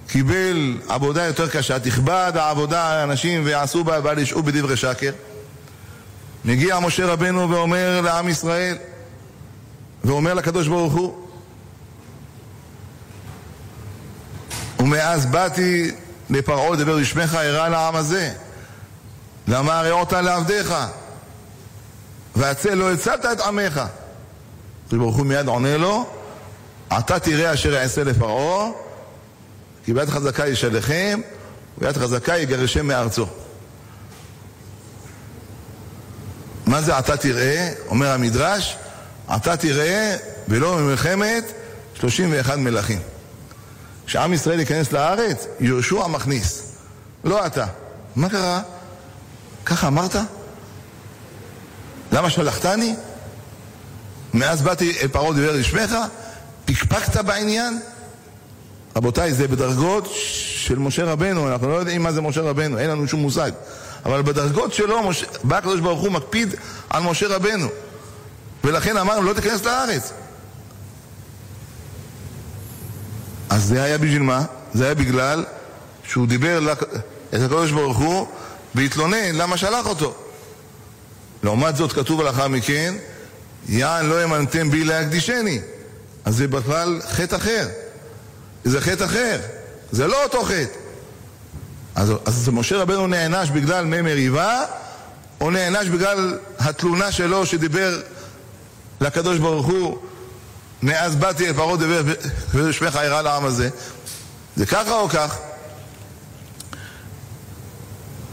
קיבל 0.08 0.78
עבודה 0.88 1.24
יותר 1.24 1.48
קשה, 1.48 1.78
תכבד 1.78 2.32
העבודה 2.34 2.82
האנשים 2.82 3.44
ויעשו 3.44 3.84
בה 3.84 3.98
ואל 4.02 4.18
ישעו 4.18 4.42
בדברי 4.42 4.76
שקר. 4.76 5.10
מגיע 6.48 6.78
משה 6.78 7.06
רבנו 7.06 7.50
ואומר 7.50 8.00
לעם 8.00 8.28
ישראל, 8.28 8.76
ואומר 10.04 10.34
לקדוש 10.34 10.68
ברוך 10.68 10.92
הוא, 10.92 11.28
ומאז 14.78 15.26
באתי 15.26 15.90
לפרעה 16.30 16.70
לדבר 16.70 16.98
בשמך 16.98 17.34
הרע 17.34 17.68
לעם 17.68 17.96
הזה. 17.96 18.32
למה 19.48 19.80
הרעות 19.80 20.12
לעבדיך? 20.12 20.74
והצל 22.36 22.74
לא 22.74 22.92
הצלת 22.92 23.24
את 23.32 23.40
עמך. 23.40 23.82
הקדוש 24.86 24.98
ברוך 24.98 25.16
הוא 25.16 25.26
מיד 25.26 25.46
עונה 25.46 25.76
לו, 25.76 26.06
אתה 26.98 27.18
תראה 27.18 27.54
אשר 27.54 27.72
יעשה 27.72 28.04
לפרעה, 28.04 28.70
כי 29.84 29.94
ביד 29.94 30.08
חזקה 30.08 30.46
ישלחם, 30.46 31.20
וביד 31.78 31.96
חזקה 31.96 32.36
יגרשם 32.36 32.86
מארצו. 32.86 33.26
מה 36.68 36.82
זה 36.82 36.98
אתה 36.98 37.16
תראה? 37.16 37.72
אומר 37.86 38.12
המדרש, 38.12 38.76
אתה 39.36 39.56
תראה 39.56 40.16
ולא 40.48 40.76
במלחמת 40.76 41.44
31 41.94 42.56
מלכים. 42.56 42.98
כשעם 44.06 44.32
ישראל 44.32 44.60
ייכנס 44.60 44.92
לארץ, 44.92 45.46
יהושע 45.60 46.06
מכניס, 46.06 46.76
לא 47.24 47.46
אתה. 47.46 47.66
מה 48.16 48.28
קרה? 48.28 48.60
ככה 49.64 49.86
אמרת? 49.86 50.16
למה 52.12 52.30
שלחתני? 52.30 52.94
מאז 54.34 54.62
באתי 54.62 54.98
אל 55.02 55.08
פרעה 55.08 55.34
דיבר 55.34 55.52
לשמך? 55.52 55.94
פקפקת 56.64 57.16
בעניין? 57.16 57.80
רבותיי, 58.96 59.34
זה 59.34 59.48
בדרגות 59.48 60.08
של 60.14 60.78
משה 60.78 61.04
רבנו, 61.04 61.48
אנחנו 61.48 61.68
לא 61.68 61.74
יודעים 61.74 62.02
מה 62.02 62.12
זה 62.12 62.20
משה 62.20 62.40
רבנו, 62.40 62.78
אין 62.78 62.90
לנו 62.90 63.08
שום 63.08 63.20
מושג. 63.20 63.50
אבל 64.04 64.22
בדרגות 64.22 64.72
שלו, 64.72 65.02
משה, 65.02 65.26
בא 65.44 65.56
הקדוש 65.56 65.80
ברוך 65.80 66.00
הוא 66.00 66.12
מקפיד 66.12 66.54
על 66.90 67.02
משה 67.02 67.26
רבנו. 67.28 67.68
ולכן 68.64 68.96
אמרנו, 68.96 69.22
לא 69.22 69.32
תיכנס 69.32 69.64
לארץ. 69.64 70.12
אז 73.50 73.64
זה 73.64 73.82
היה 73.82 73.98
בשביל 73.98 74.22
מה? 74.22 74.44
זה 74.74 74.84
היה 74.84 74.94
בגלל 74.94 75.44
שהוא 76.08 76.26
דיבר 76.26 76.60
לק... 76.60 76.82
את 77.34 77.34
הקדוש 77.34 77.70
ברוך 77.70 77.98
הוא 77.98 78.26
והתלונן 78.74 79.34
למה 79.34 79.56
שלח 79.56 79.86
אותו. 79.86 80.14
לעומת 81.42 81.76
זאת 81.76 81.92
כתוב 81.92 82.22
לאחר 82.22 82.48
מכן, 82.48 82.94
יען 83.68 84.06
לא 84.06 84.18
האמנתם 84.18 84.70
בי 84.70 84.84
להקדישני. 84.84 85.60
אז 86.24 86.36
זה 86.36 86.48
בכלל 86.48 87.00
חטא 87.10 87.36
אחר. 87.36 87.68
זה 88.64 88.80
חטא 88.80 89.04
אחר. 89.04 89.40
זה 89.92 90.06
לא 90.06 90.24
אותו 90.24 90.42
חטא. 90.42 90.87
אז, 91.98 92.12
אז 92.24 92.48
משה 92.52 92.76
רבנו 92.76 93.06
נענש 93.06 93.50
בגלל 93.50 93.84
מי 93.84 94.02
מריבה, 94.02 94.64
או 95.40 95.50
נענש 95.50 95.88
בגלל 95.88 96.38
התלונה 96.58 97.12
שלו 97.12 97.46
שדיבר 97.46 98.00
לקדוש 99.00 99.38
ברוך 99.38 99.66
הוא 99.66 99.98
מאז 100.82 101.16
באתי 101.16 101.48
אל 101.48 101.52
פרעה 101.52 101.76
דבר 101.76 102.02
ושמך 102.54 102.96
אירע 102.96 103.22
לעם 103.22 103.44
הזה. 103.44 103.68
זה 104.56 104.66
ככה 104.66 104.94
או 104.94 105.08
כך? 105.08 105.38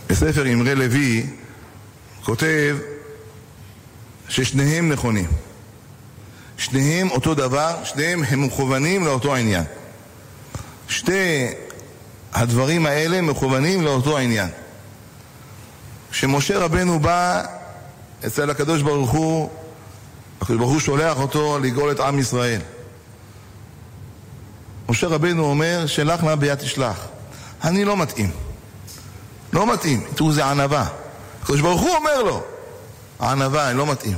בספר 0.09 0.53
אמרי 0.53 0.76
לוי 0.76 1.26
כותב 2.24 2.78
ששניהם 4.30 4.91
נכונים. 4.91 5.28
שניהם 6.57 7.11
אותו 7.11 7.34
דבר, 7.34 7.84
שניהם 7.84 8.24
הם 8.24 8.43
מכוונים 8.43 9.05
לאותו 9.05 9.36
העניין. 9.36 9.63
שתי 10.88 11.47
הדברים 12.36 12.86
האלה 12.86 13.22
מכוונים 13.22 13.82
לאותו 13.82 14.18
העניין. 14.18 14.50
כשמשה 16.12 16.60
רבנו 16.60 17.00
בא 17.00 17.44
אצל 18.28 18.50
הקדוש 18.50 18.82
ברוך 18.82 19.12
הוא 19.12 19.50
הקדוש 20.42 20.58
ברוך 20.58 20.72
הוא 20.72 20.80
שולח 20.80 21.20
אותו 21.20 21.60
לגאול 21.60 21.92
את 21.92 22.00
עם 22.00 22.20
ישראל. 22.20 22.62
משה 24.90 25.08
רבנו 25.08 25.46
אומר, 25.46 25.86
שלח 25.88 26.24
נא 26.24 26.36
ביד 26.36 26.56
תשלח. 26.56 27.08
אני 27.64 27.86
לא 27.86 27.98
מתאים. 27.98 28.32
לא 29.54 29.74
מתאים. 29.74 30.04
תראו, 30.16 30.32
זה 30.32 30.46
ענווה. 30.46 30.88
הקדוש 31.44 31.62
ברוך 31.62 31.82
הוא 31.82 31.96
אומר 31.96 32.24
לו, 32.24 32.44
ענווה, 33.22 33.70
אני 33.70 33.78
לא 33.78 33.86
מתאים. 33.86 34.18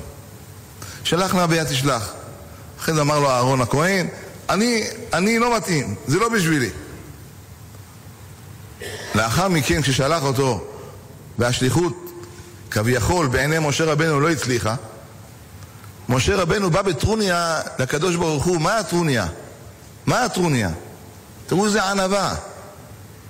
שלח 1.04 1.36
נא 1.36 1.46
ביד 1.46 1.68
תשלח. 1.68 2.14
אחרי 2.80 2.94
זה 2.94 3.02
אמר 3.02 3.20
לו 3.20 3.30
אהרון 3.30 3.62
הכהן, 3.62 4.08
אני, 4.50 4.84
אני 5.14 5.40
לא 5.40 5.58
מתאים, 5.58 5.96
זה 6.08 6.20
לא 6.20 6.30
בשבילי. 6.30 6.70
לאחר 9.18 9.48
מכן, 9.48 9.82
כששלח 9.82 10.24
אותו, 10.24 10.64
והשליחות 11.38 11.94
כביכול 12.72 13.28
בעיני 13.28 13.60
משה 13.60 13.86
רבנו 13.86 14.20
לא 14.20 14.30
הצליחה, 14.30 14.76
משה 16.10 16.36
רבנו 16.36 16.70
בא 16.70 16.82
בטרוניה 16.82 17.62
לקדוש 17.80 18.16
ברוך 18.16 18.46
הוא, 18.46 18.62
מה 18.62 18.78
הטרוניה? 18.78 19.28
מה 20.06 20.24
הטרוניה? 20.24 20.70
תראו 21.48 21.66
איזה 21.66 21.84
ענווה. 21.84 22.36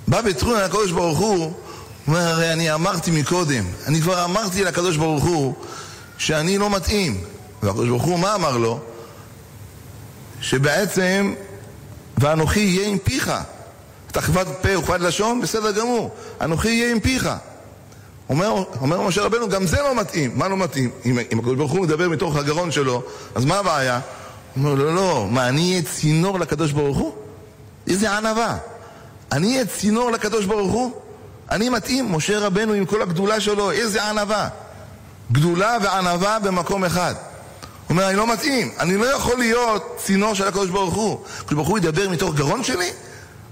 בא 0.08 0.20
בטרוניה 0.20 0.64
לקדוש 0.64 0.92
ברוך 0.92 1.18
הוא, 1.18 1.52
אומר, 2.06 2.20
הרי 2.20 2.52
אני 2.52 2.74
אמרתי 2.74 3.10
מקודם, 3.10 3.64
אני 3.86 4.00
כבר 4.00 4.24
אמרתי 4.24 4.64
לקדוש 4.64 4.96
ברוך 4.96 5.24
הוא 5.24 5.54
שאני 6.18 6.58
לא 6.58 6.70
מתאים. 6.70 7.20
והקדוש 7.62 7.88
ברוך 7.88 8.02
הוא, 8.02 8.18
מה 8.18 8.34
אמר 8.34 8.56
לו? 8.56 8.80
שבעצם, 10.40 11.34
ואנוכי 12.18 12.60
יהיה 12.60 12.88
עם 12.88 12.98
פיך. 12.98 13.32
כבד 14.20 14.44
פה 14.62 14.78
וכבד 14.78 15.00
לשון, 15.00 15.40
בסדר 15.40 15.70
גמור. 15.70 16.10
אנוכי 16.40 16.68
יהיה 16.68 16.92
עם 16.92 17.00
פיך. 17.00 17.28
אומר, 18.28 18.64
אומר 18.80 19.00
משה 19.00 19.22
רבנו, 19.22 19.48
גם 19.48 19.66
זה 19.66 19.82
לא 19.82 19.94
מתאים. 19.94 20.30
מה 20.34 20.48
לא 20.48 20.56
מתאים? 20.56 20.90
אם, 21.06 21.18
אם 21.32 21.38
הקדוש 21.38 21.56
ברוך 21.56 21.72
הוא 21.72 21.80
מדבר 21.80 22.08
מתוך 22.08 22.36
הגרון 22.36 22.70
שלו, 22.70 23.02
אז 23.34 23.44
מה 23.44 23.58
הבעיה? 23.58 24.00
הוא 24.54 24.64
אומר, 24.64 24.74
לא, 24.74 24.94
לא, 24.94 25.26
מה, 25.30 25.48
אני 25.48 25.70
אהיה 25.70 25.82
צינור 25.82 26.38
לקדוש 26.38 26.72
ברוך 26.72 26.98
הוא? 26.98 27.12
איזה 27.86 28.16
ענווה. 28.16 28.56
אני 29.32 29.52
אהיה 29.52 29.66
צינור 29.66 30.10
לקדוש 30.10 30.44
ברוך 30.44 30.72
הוא? 30.72 30.92
אני 31.50 31.68
מתאים, 31.68 32.12
משה 32.12 32.38
רבנו 32.38 32.72
עם 32.72 32.84
כל 32.84 33.02
הגדולה 33.02 33.40
שלו, 33.40 33.70
איזה 33.70 34.04
ענווה. 34.04 34.48
גדולה 35.32 35.76
וענווה 35.82 36.38
במקום 36.38 36.84
אחד. 36.84 37.14
הוא 37.18 37.94
אומר, 37.94 38.08
אני 38.08 38.16
לא 38.16 38.32
מתאים, 38.32 38.70
אני 38.78 38.96
לא 38.96 39.06
יכול 39.06 39.38
להיות 39.38 39.96
צינור 40.04 40.34
של 40.34 40.48
הקדוש 40.48 40.70
ברוך 40.70 40.94
הוא. 40.94 41.18
הקדוש 41.38 41.54
ברוך 41.54 41.68
הוא 41.68 41.78
ידבר 41.78 42.08
מתוך 42.08 42.34
גרון 42.34 42.64
שלי? 42.64 42.90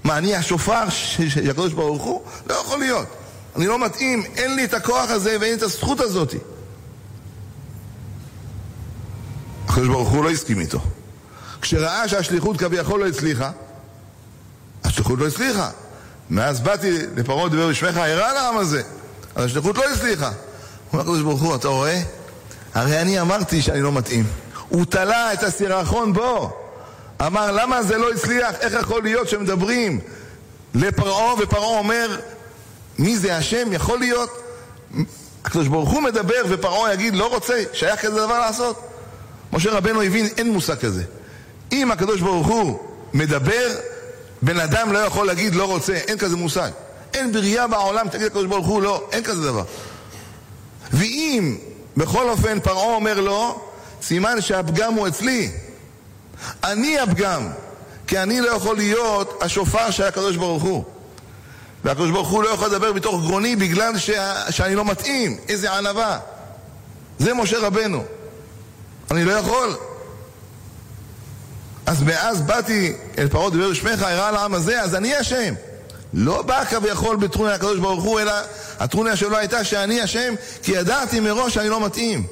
מה, 0.07 0.17
אני 0.17 0.35
השופר 0.35 0.89
של 0.89 1.49
הקדוש 1.49 1.73
ברוך 1.73 2.03
הוא? 2.03 2.21
לא 2.49 2.53
יכול 2.53 2.79
להיות. 2.79 3.07
אני 3.55 3.67
לא 3.67 3.85
מתאים, 3.85 4.23
אין 4.35 4.55
לי 4.55 4.63
את 4.63 4.73
הכוח 4.73 5.09
הזה 5.09 5.37
ואין 5.39 5.51
לי 5.51 5.57
את 5.57 5.63
הזכות 5.63 5.99
הזאת. 5.99 6.35
הקדוש 9.67 9.87
ברוך 9.87 10.09
הוא 10.09 10.23
לא 10.23 10.29
הסכים 10.29 10.59
איתו. 10.59 10.79
כשראה 11.61 12.07
שהשליחות 12.07 12.57
כביכול 12.57 12.99
לא 12.99 13.07
הצליחה, 13.07 13.51
השליחות 14.83 15.19
לא 15.19 15.27
הצליחה. 15.27 15.69
מאז 16.29 16.59
באתי 16.59 16.91
לפרעה 17.15 17.49
דבר 17.49 17.69
בשמך, 17.69 17.97
הראה 17.97 18.33
לעם 18.33 18.57
הזה. 18.57 18.81
אז 19.35 19.45
השליחות 19.45 19.77
לא 19.77 19.83
הצליחה. 19.93 20.31
אומר 20.93 21.01
הקדוש 21.01 21.21
ברוך 21.21 21.41
הוא, 21.41 21.55
אתה 21.55 21.67
רואה? 21.67 22.01
הרי 22.73 23.01
אני 23.01 23.21
אמרתי 23.21 23.61
שאני 23.61 23.81
לא 23.81 23.91
מתאים. 23.91 24.25
הוא 24.69 24.85
תלה 24.85 25.33
את 25.33 25.43
הסירחון 25.43 26.13
בו. 26.13 26.66
אמר, 27.21 27.51
למה 27.51 27.83
זה 27.83 27.97
לא 27.97 28.11
הצליח? 28.11 28.55
איך 28.59 28.73
יכול 28.73 29.03
להיות 29.03 29.29
שמדברים 29.29 29.99
לפרעה, 30.75 31.33
ופרעה 31.39 31.77
אומר, 31.77 32.19
מי 32.99 33.17
זה 33.17 33.37
השם? 33.37 33.73
יכול 33.73 33.99
להיות? 33.99 34.43
הקדוש 35.45 35.67
ברוך 35.67 35.89
הוא 35.89 36.01
מדבר 36.01 36.43
ופרעה 36.49 36.93
יגיד, 36.93 37.15
לא 37.15 37.29
רוצה, 37.33 37.63
שהיה 37.73 37.97
כזה 37.97 38.15
דבר 38.15 38.39
לעשות? 38.39 38.81
משה 39.53 39.71
רבנו 39.71 40.01
הבין, 40.01 40.27
אין 40.37 40.51
מושג 40.51 40.75
כזה. 40.75 41.03
אם 41.71 41.91
הקדוש 41.91 42.21
ברוך 42.21 42.47
הוא 42.47 42.79
מדבר, 43.13 43.75
בן 44.41 44.59
אדם 44.59 44.93
לא 44.93 44.99
יכול 44.99 45.27
להגיד 45.27 45.55
לא 45.55 45.65
רוצה, 45.65 45.93
אין 45.93 46.17
כזה 46.17 46.35
מושג. 46.35 46.69
אין 47.13 47.31
בריאה 47.31 47.67
בעולם, 47.67 48.09
תגיד 48.09 48.25
לקדוש 48.25 48.45
ברוך 48.45 48.67
הוא 48.67 48.81
לא, 48.81 49.09
אין 49.11 49.23
כזה 49.23 49.43
דבר. 49.43 49.63
ואם 50.93 51.57
בכל 51.97 52.29
אופן 52.29 52.59
פרעה 52.59 52.95
אומר 52.95 53.21
לא, 53.21 53.61
סימן 54.01 54.41
שהפגם 54.41 54.93
הוא 54.93 55.07
אצלי. 55.07 55.51
אני 56.63 56.99
הפגם, 56.99 57.49
כי 58.07 58.19
אני 58.19 58.41
לא 58.41 58.49
יכול 58.49 58.75
להיות 58.75 59.39
השופר 59.41 59.91
של 59.91 60.03
הקדוש 60.03 60.35
ברוך 60.35 60.63
הוא. 60.63 60.83
והקדוש 61.83 62.11
ברוך 62.11 62.29
הוא 62.29 62.43
לא 62.43 62.49
יכול 62.49 62.67
לדבר 62.67 62.93
מתוך 62.93 63.21
גרוני 63.21 63.55
בגלל 63.55 63.97
ש... 63.97 64.09
שאני 64.49 64.75
לא 64.75 64.85
מתאים. 64.85 65.37
איזה 65.49 65.73
ענווה. 65.73 66.19
זה 67.19 67.33
משה 67.33 67.59
רבנו. 67.59 68.03
אני 69.11 69.25
לא 69.25 69.31
יכול. 69.31 69.75
אז 71.85 72.03
מאז 72.03 72.41
באתי 72.41 72.93
אל 73.17 73.27
פרעה 73.27 73.49
דבר 73.49 73.73
שמך, 73.73 74.01
הראה 74.01 74.31
לעם 74.31 74.53
הזה, 74.53 74.81
אז 74.81 74.95
אני 74.95 75.21
אשם. 75.21 75.53
לא 76.13 76.41
בא 76.41 76.65
כביכול 76.65 77.15
בטרוניה 77.17 77.55
הקדוש 77.55 77.79
ברוך 77.79 78.03
הוא, 78.03 78.19
אלא 78.19 78.33
הטרוניה 78.79 79.15
שלו 79.15 79.37
הייתה 79.37 79.63
שאני 79.63 80.03
אשם, 80.03 80.33
כי 80.63 80.71
ידעתי 80.71 81.19
מראש 81.19 81.53
שאני 81.53 81.69
לא 81.69 81.85
מתאים. 81.85 82.27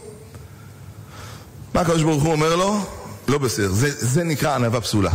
מה 1.74 1.82
הקדוש 1.82 2.04
ברוך 2.04 2.24
הוא 2.24 2.32
אומר 2.32 2.56
לו? 2.56 2.80
לא 3.28 3.38
בסדר. 3.38 3.72
זה, 3.72 3.90
זה 3.92 4.24
נקרא 4.24 4.56
ענווה 4.56 4.82
פסולה. 4.82 5.12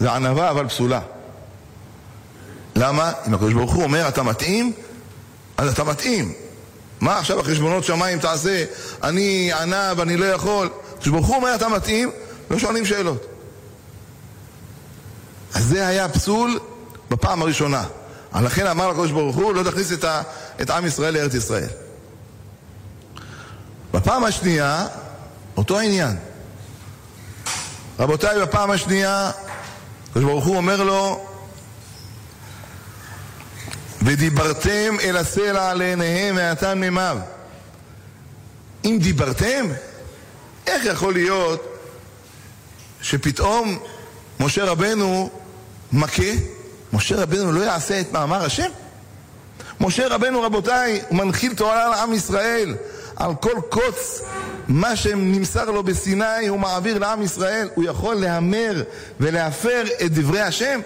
זה 0.00 0.12
ענווה 0.12 0.50
אבל 0.50 0.68
פסולה. 0.68 1.00
למה? 2.76 3.12
אם 3.26 3.34
הקדוש 3.34 3.52
ברוך 3.54 3.72
הוא 3.72 3.82
אומר 3.82 4.08
אתה 4.08 4.22
מתאים, 4.22 4.72
אז 5.56 5.72
אתה 5.72 5.84
מתאים. 5.84 6.32
מה 7.00 7.18
עכשיו 7.18 7.40
החשבונות 7.40 7.84
שמיים 7.84 8.18
תעשה? 8.18 8.64
אני 9.02 9.52
ענה 9.52 9.92
ואני 9.96 10.16
לא 10.16 10.24
יכול. 10.24 10.68
הקדוש 10.92 11.08
ברוך 11.08 11.26
הוא 11.26 11.36
אומר 11.36 11.54
אתה 11.54 11.68
מתאים, 11.68 12.10
לא 12.50 12.58
שואלים 12.58 12.84
שאלות. 12.86 13.26
אז 15.54 15.64
זה 15.64 15.86
היה 15.86 16.08
פסול 16.08 16.58
בפעם 17.10 17.42
הראשונה. 17.42 17.84
לכן 18.40 18.66
אמר 18.66 18.88
לקדוש 18.88 19.10
ברוך 19.10 19.36
הוא, 19.36 19.54
לא 19.54 19.70
תכניס 19.70 19.92
את, 19.92 20.04
ה, 20.04 20.22
את 20.62 20.70
עם 20.70 20.86
ישראל 20.86 21.14
לארץ 21.14 21.34
ישראל. 21.34 21.68
בפעם 23.94 24.24
השנייה, 24.24 24.86
אותו 25.56 25.78
העניין. 25.78 26.16
רבותיי, 27.98 28.40
בפעם 28.40 28.70
השנייה, 28.70 29.30
הקדוש 30.10 30.24
ברוך 30.24 30.44
הוא 30.44 30.56
אומר 30.56 30.82
לו, 30.82 31.26
ודיברתם 34.02 34.96
אל 35.02 35.16
הסלע 35.16 35.74
לעיניהם 35.74 36.34
מהתן 36.34 36.78
מימיו. 36.78 37.18
אם 38.84 38.98
דיברתם, 39.02 39.66
איך 40.66 40.84
יכול 40.84 41.12
להיות 41.12 41.78
שפתאום 43.02 43.78
משה 44.40 44.64
רבנו 44.64 45.30
מכה? 45.92 46.32
משה 46.92 47.22
רבנו 47.22 47.52
לא 47.52 47.60
יעשה 47.60 48.00
את 48.00 48.12
מאמר 48.12 48.44
השם? 48.44 48.70
משה 49.80 50.08
רבנו, 50.08 50.42
רבותיי, 50.42 51.02
הוא 51.08 51.18
מנחיל 51.18 51.54
תורה 51.54 51.88
לעם 51.88 52.12
ישראל. 52.12 52.74
על 53.16 53.34
כל 53.34 53.60
קוץ, 53.70 54.22
מה 54.68 54.96
שנמסר 54.96 55.70
לו 55.70 55.82
בסיני, 55.82 56.48
הוא 56.48 56.60
מעביר 56.60 56.98
לעם 56.98 57.22
ישראל. 57.22 57.68
הוא 57.74 57.84
יכול 57.84 58.14
להמר 58.14 58.82
ולהפר 59.20 59.84
את 60.04 60.12
דברי 60.12 60.40
השם? 60.40 60.80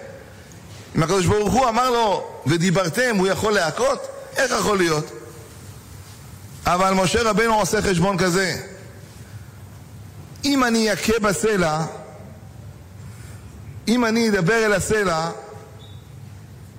אם 0.95 1.03
הקדוש 1.03 1.25
ברוך 1.25 1.53
הוא 1.53 1.69
אמר 1.69 1.89
לו, 1.89 2.27
ודיברתם, 2.47 3.15
הוא 3.17 3.27
יכול 3.27 3.53
להכות? 3.53 4.07
איך 4.37 4.51
יכול 4.59 4.77
להיות? 4.77 5.11
אבל 6.65 6.93
משה 6.93 7.23
רבנו 7.23 7.59
עושה 7.59 7.81
חשבון 7.81 8.17
כזה. 8.17 8.55
אם 10.45 10.63
אני 10.63 10.93
אכה 10.93 11.19
בסלע, 11.21 11.85
אם 13.87 14.05
אני 14.05 14.29
אדבר 14.29 14.65
אל 14.65 14.73
הסלע 14.73 15.29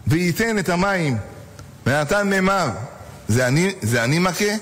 וייתן 0.06 0.58
את 0.58 0.68
המים 0.68 1.18
ונתן 1.86 2.28
מימיו, 2.28 2.70
זה 3.28 3.46
אני, 3.46 3.74
זה 3.82 4.04
אני 4.04 4.18
מכה? 4.18 4.54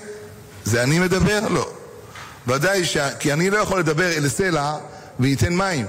זה 0.63 0.83
אני 0.83 0.99
מדבר? 0.99 1.47
לא. 1.49 1.76
ודאי. 2.47 2.83
כי 3.19 3.33
אני 3.33 3.49
לא 3.49 3.57
יכול 3.57 3.79
לדבר 3.79 4.11
אל 4.17 4.27
סלע 4.27 4.73
וייתן 5.19 5.53
מים. 5.53 5.85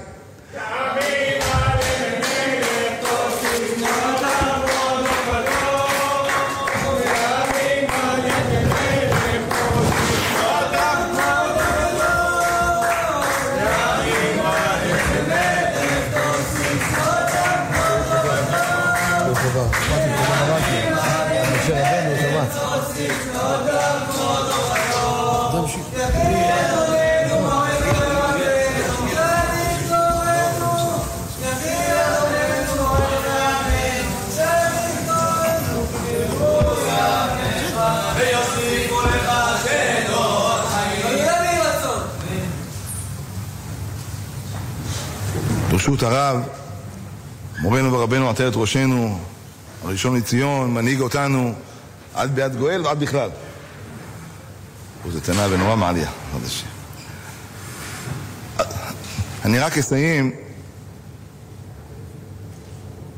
ברשות 45.89 46.03
הרב, 46.03 46.41
מורנו 47.59 47.93
ורבנו 47.93 48.29
עטרת 48.29 48.53
ראשנו, 48.55 49.19
הראשון 49.83 50.15
לציון, 50.15 50.73
מנהיג 50.73 51.01
אותנו 51.01 51.53
עד 52.13 52.35
ביד 52.35 52.55
גואל 52.55 52.85
ועד 52.85 52.99
בכלל. 52.99 53.29
וזה 55.05 55.21
תנא 55.21 55.47
ונורא 55.49 55.75
מעליה, 55.75 56.09
חדש. 56.33 56.63
אני 59.45 59.59
רק 59.59 59.77
אסיים. 59.77 60.31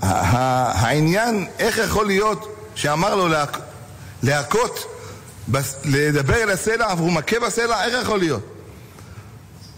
העניין, 0.01 1.47
איך 1.59 1.77
יכול 1.77 2.05
להיות 2.07 2.57
שאמר 2.75 3.15
לו 3.15 3.27
להכות, 4.23 4.85
לדבר 5.85 6.43
אל 6.43 6.49
הסלע 6.49 6.93
והוא 6.97 7.11
מכה 7.11 7.39
בסלע, 7.39 7.85
איך 7.85 8.03
יכול 8.03 8.19
להיות? 8.19 8.50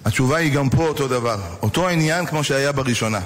התשובה 0.05 0.37
היא 0.37 0.53
גם 0.53 0.69
פה 0.69 0.87
אותו 0.87 1.07
דבר, 1.07 1.37
אותו 1.61 1.87
עניין 1.87 2.25
כמו 2.25 2.43
שהיה 2.43 2.71
בראשונה. 2.71 3.19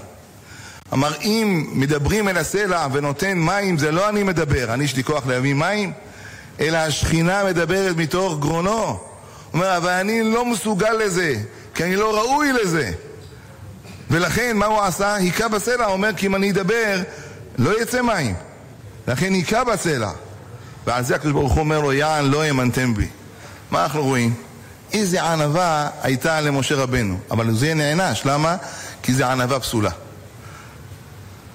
אמר, 0.93 1.11
אם 1.21 1.67
מדברים 1.71 2.27
אל 2.27 2.37
הסלע 2.37 2.87
ונותן 2.91 3.37
מים, 3.37 3.77
זה 3.77 3.91
לא 3.91 4.09
אני 4.09 4.23
מדבר, 4.23 4.73
אני 4.73 4.83
יש 4.83 4.95
לי 4.95 5.03
כוח 5.03 5.27
להביא 5.27 5.53
מים, 5.53 5.91
אלא 6.59 6.77
השכינה 6.77 7.43
מדברת 7.43 7.95
מתוך 7.95 8.39
גרונו. 8.39 8.71
הוא 8.71 8.97
אומר, 9.53 9.77
אבל 9.77 9.91
אני 9.91 10.23
לא 10.23 10.45
מסוגל 10.45 10.93
לזה, 10.93 11.35
כי 11.75 11.83
אני 11.83 11.95
לא 11.95 12.17
ראוי 12.17 12.53
לזה. 12.53 12.91
ולכן, 14.11 14.57
מה 14.57 14.65
הוא 14.65 14.81
עשה? 14.81 15.15
היכה 15.15 15.47
בסלע, 15.47 15.85
הוא 15.85 15.93
אומר, 15.93 16.09
כי 16.17 16.25
אם 16.25 16.35
אני 16.35 16.51
אדבר, 16.51 17.01
לא 17.57 17.81
יצא 17.81 18.01
מים. 18.01 18.35
לכן 19.07 19.33
היכה 19.33 19.63
בסלע. 19.63 20.11
ועל 20.85 21.03
זה 21.03 21.15
הקדוש 21.15 21.31
ברוך 21.31 21.53
הוא 21.53 21.59
אומר 21.59 21.79
לו, 21.79 21.93
יען 21.93 22.25
לא 22.25 22.43
האמנתם 22.43 22.93
בי. 22.93 23.07
מה 23.71 23.83
אנחנו 23.83 24.03
רואים? 24.03 24.33
איזה 24.93 25.23
ענווה 25.23 25.89
הייתה 26.01 26.41
למשה 26.41 26.75
רבנו. 26.75 27.19
אבל 27.31 27.55
זה 27.55 27.73
נענש, 27.73 28.21
למה? 28.25 28.55
כי 29.03 29.13
זה 29.13 29.27
ענווה 29.27 29.59
פסולה. 29.59 29.91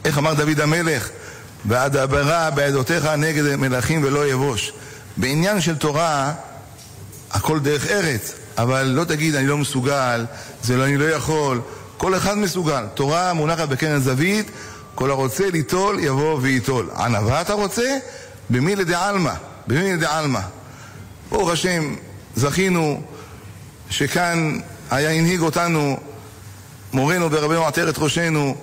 איך 0.04 0.18
אמר 0.18 0.34
דוד 0.34 0.60
המלך? 0.60 1.08
ואדברה 1.66 2.50
בעדותיך 2.50 3.04
נגד 3.06 3.56
מלכים 3.56 4.04
ולא 4.04 4.26
יבוש. 4.26 4.72
בעניין 5.16 5.60
של 5.60 5.76
תורה, 5.76 6.32
הכל 7.30 7.60
דרך 7.60 7.86
ארץ, 7.86 8.32
אבל 8.58 8.82
לא 8.82 9.04
תגיד 9.04 9.34
אני 9.34 9.46
לא 9.46 9.58
מסוגל, 9.58 10.24
זה 10.62 10.76
לא 10.76 10.84
אני 10.84 10.96
לא 10.96 11.04
יכול, 11.04 11.60
כל 11.96 12.16
אחד 12.16 12.38
מסוגל. 12.38 12.84
תורה 12.94 13.32
מונחת 13.32 13.68
בקרן 13.68 14.00
זווית, 14.00 14.50
כל 14.94 15.10
הרוצה 15.10 15.50
ליטול 15.50 15.98
יבוא 16.00 16.38
וייטול. 16.42 16.90
ענווה 16.96 17.40
אתה 17.40 17.52
רוצה? 17.52 17.98
במילי 18.50 18.84
דעלמא, 18.84 19.32
במילי 19.66 19.96
דעלמא. 19.96 20.40
ברוך 21.30 21.50
השם, 21.50 21.94
זכינו 22.36 23.02
שכאן 23.92 24.58
היה 24.90 25.10
הנהיג 25.10 25.40
אותנו 25.40 25.96
מורנו 26.92 27.30
ורבנו 27.30 27.66
עטרת 27.66 27.98
ראשנו 27.98 28.56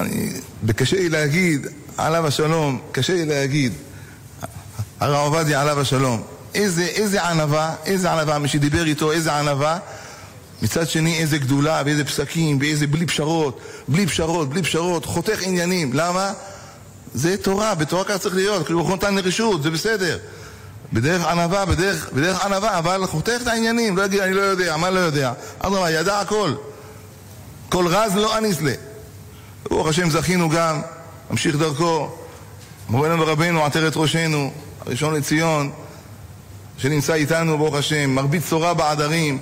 אני, 0.00 0.32
וקשה 0.64 0.96
לי 0.96 1.08
להגיד, 1.08 1.66
עליו 1.96 2.26
השלום, 2.26 2.80
קשה 2.92 3.12
לי 3.12 3.24
להגיד 3.24 3.72
הרב 5.00 5.34
עובדיה 5.34 5.60
עליו 5.60 5.80
השלום. 5.80 6.22
איזה, 6.54 6.82
איזה 6.82 7.28
ענווה, 7.28 7.74
איזה 7.86 8.12
ענווה, 8.12 8.38
מי 8.38 8.48
שדיבר 8.48 8.86
איתו, 8.86 9.12
איזה 9.12 9.32
ענווה. 9.32 9.78
מצד 10.62 10.88
שני, 10.88 11.18
איזה 11.18 11.38
גדולה, 11.38 11.82
ואיזה 11.84 12.04
פסקים, 12.04 12.58
ואיזה 12.60 12.86
בלי 12.86 13.06
פשרות, 13.06 13.60
בלי 13.88 14.06
פשרות, 14.06 14.48
בלי 14.48 14.62
פשרות, 14.62 15.04
חותך 15.04 15.42
עניינים. 15.42 15.90
למה? 15.92 16.32
זה 17.14 17.36
תורה, 17.36 17.74
בתורה 17.74 18.04
כך 18.04 18.16
צריך 18.16 18.34
להיות, 18.34 18.66
כאילו 18.66 18.80
הוא 18.80 18.96
נתן 18.96 19.14
לרשות, 19.14 19.62
זה 19.62 19.70
בסדר. 19.70 20.18
בדרך 20.92 21.26
ענווה, 21.26 21.64
בדרך, 21.64 22.10
בדרך 22.12 22.44
ענווה, 22.44 22.78
אבל 22.78 23.06
חותך 23.06 23.38
את 23.42 23.46
העניינים, 23.46 23.96
לא 23.96 24.02
יגיד 24.02 24.20
אני 24.20 24.34
לא 24.34 24.40
יודע, 24.40 24.76
מה 24.76 24.90
לא 24.90 25.00
יודע? 25.00 25.32
אדרבה, 25.58 25.90
ידע 25.90 26.20
הכל. 26.20 26.52
כל 27.68 27.86
רז 27.86 28.16
לא 28.16 28.38
אניס 28.38 28.60
לה. 28.60 28.72
ברוך 29.70 29.88
השם 29.88 30.10
זכינו 30.10 30.48
גם, 30.48 30.80
ממשיך 31.30 31.56
דרכו, 31.56 32.16
מורנו 32.88 33.20
ורבנו, 33.20 33.64
עטרת 33.64 33.96
ראשנו, 33.96 34.52
הראשון 34.86 35.14
לציון, 35.14 35.70
שנמצא 36.78 37.14
איתנו, 37.14 37.58
ברוך 37.58 37.74
השם, 37.74 38.10
מרבית 38.10 38.44
צורה 38.44 38.74
בעדרים, 38.74 39.38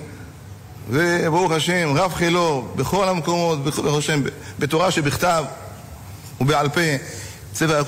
וברוך 0.91 1.53
השם, 1.53 1.93
רב 1.95 2.15
חילו, 2.15 2.69
בכל 2.77 3.09
המקומות, 3.09 3.65
ברוך 3.65 3.99
השם, 3.99 4.23
בתורה 4.59 4.91
שבכתב 4.91 5.45
ובעל 6.41 6.69
פה, 6.69 6.81
צבע 7.53 7.79
החוץ 7.79 7.87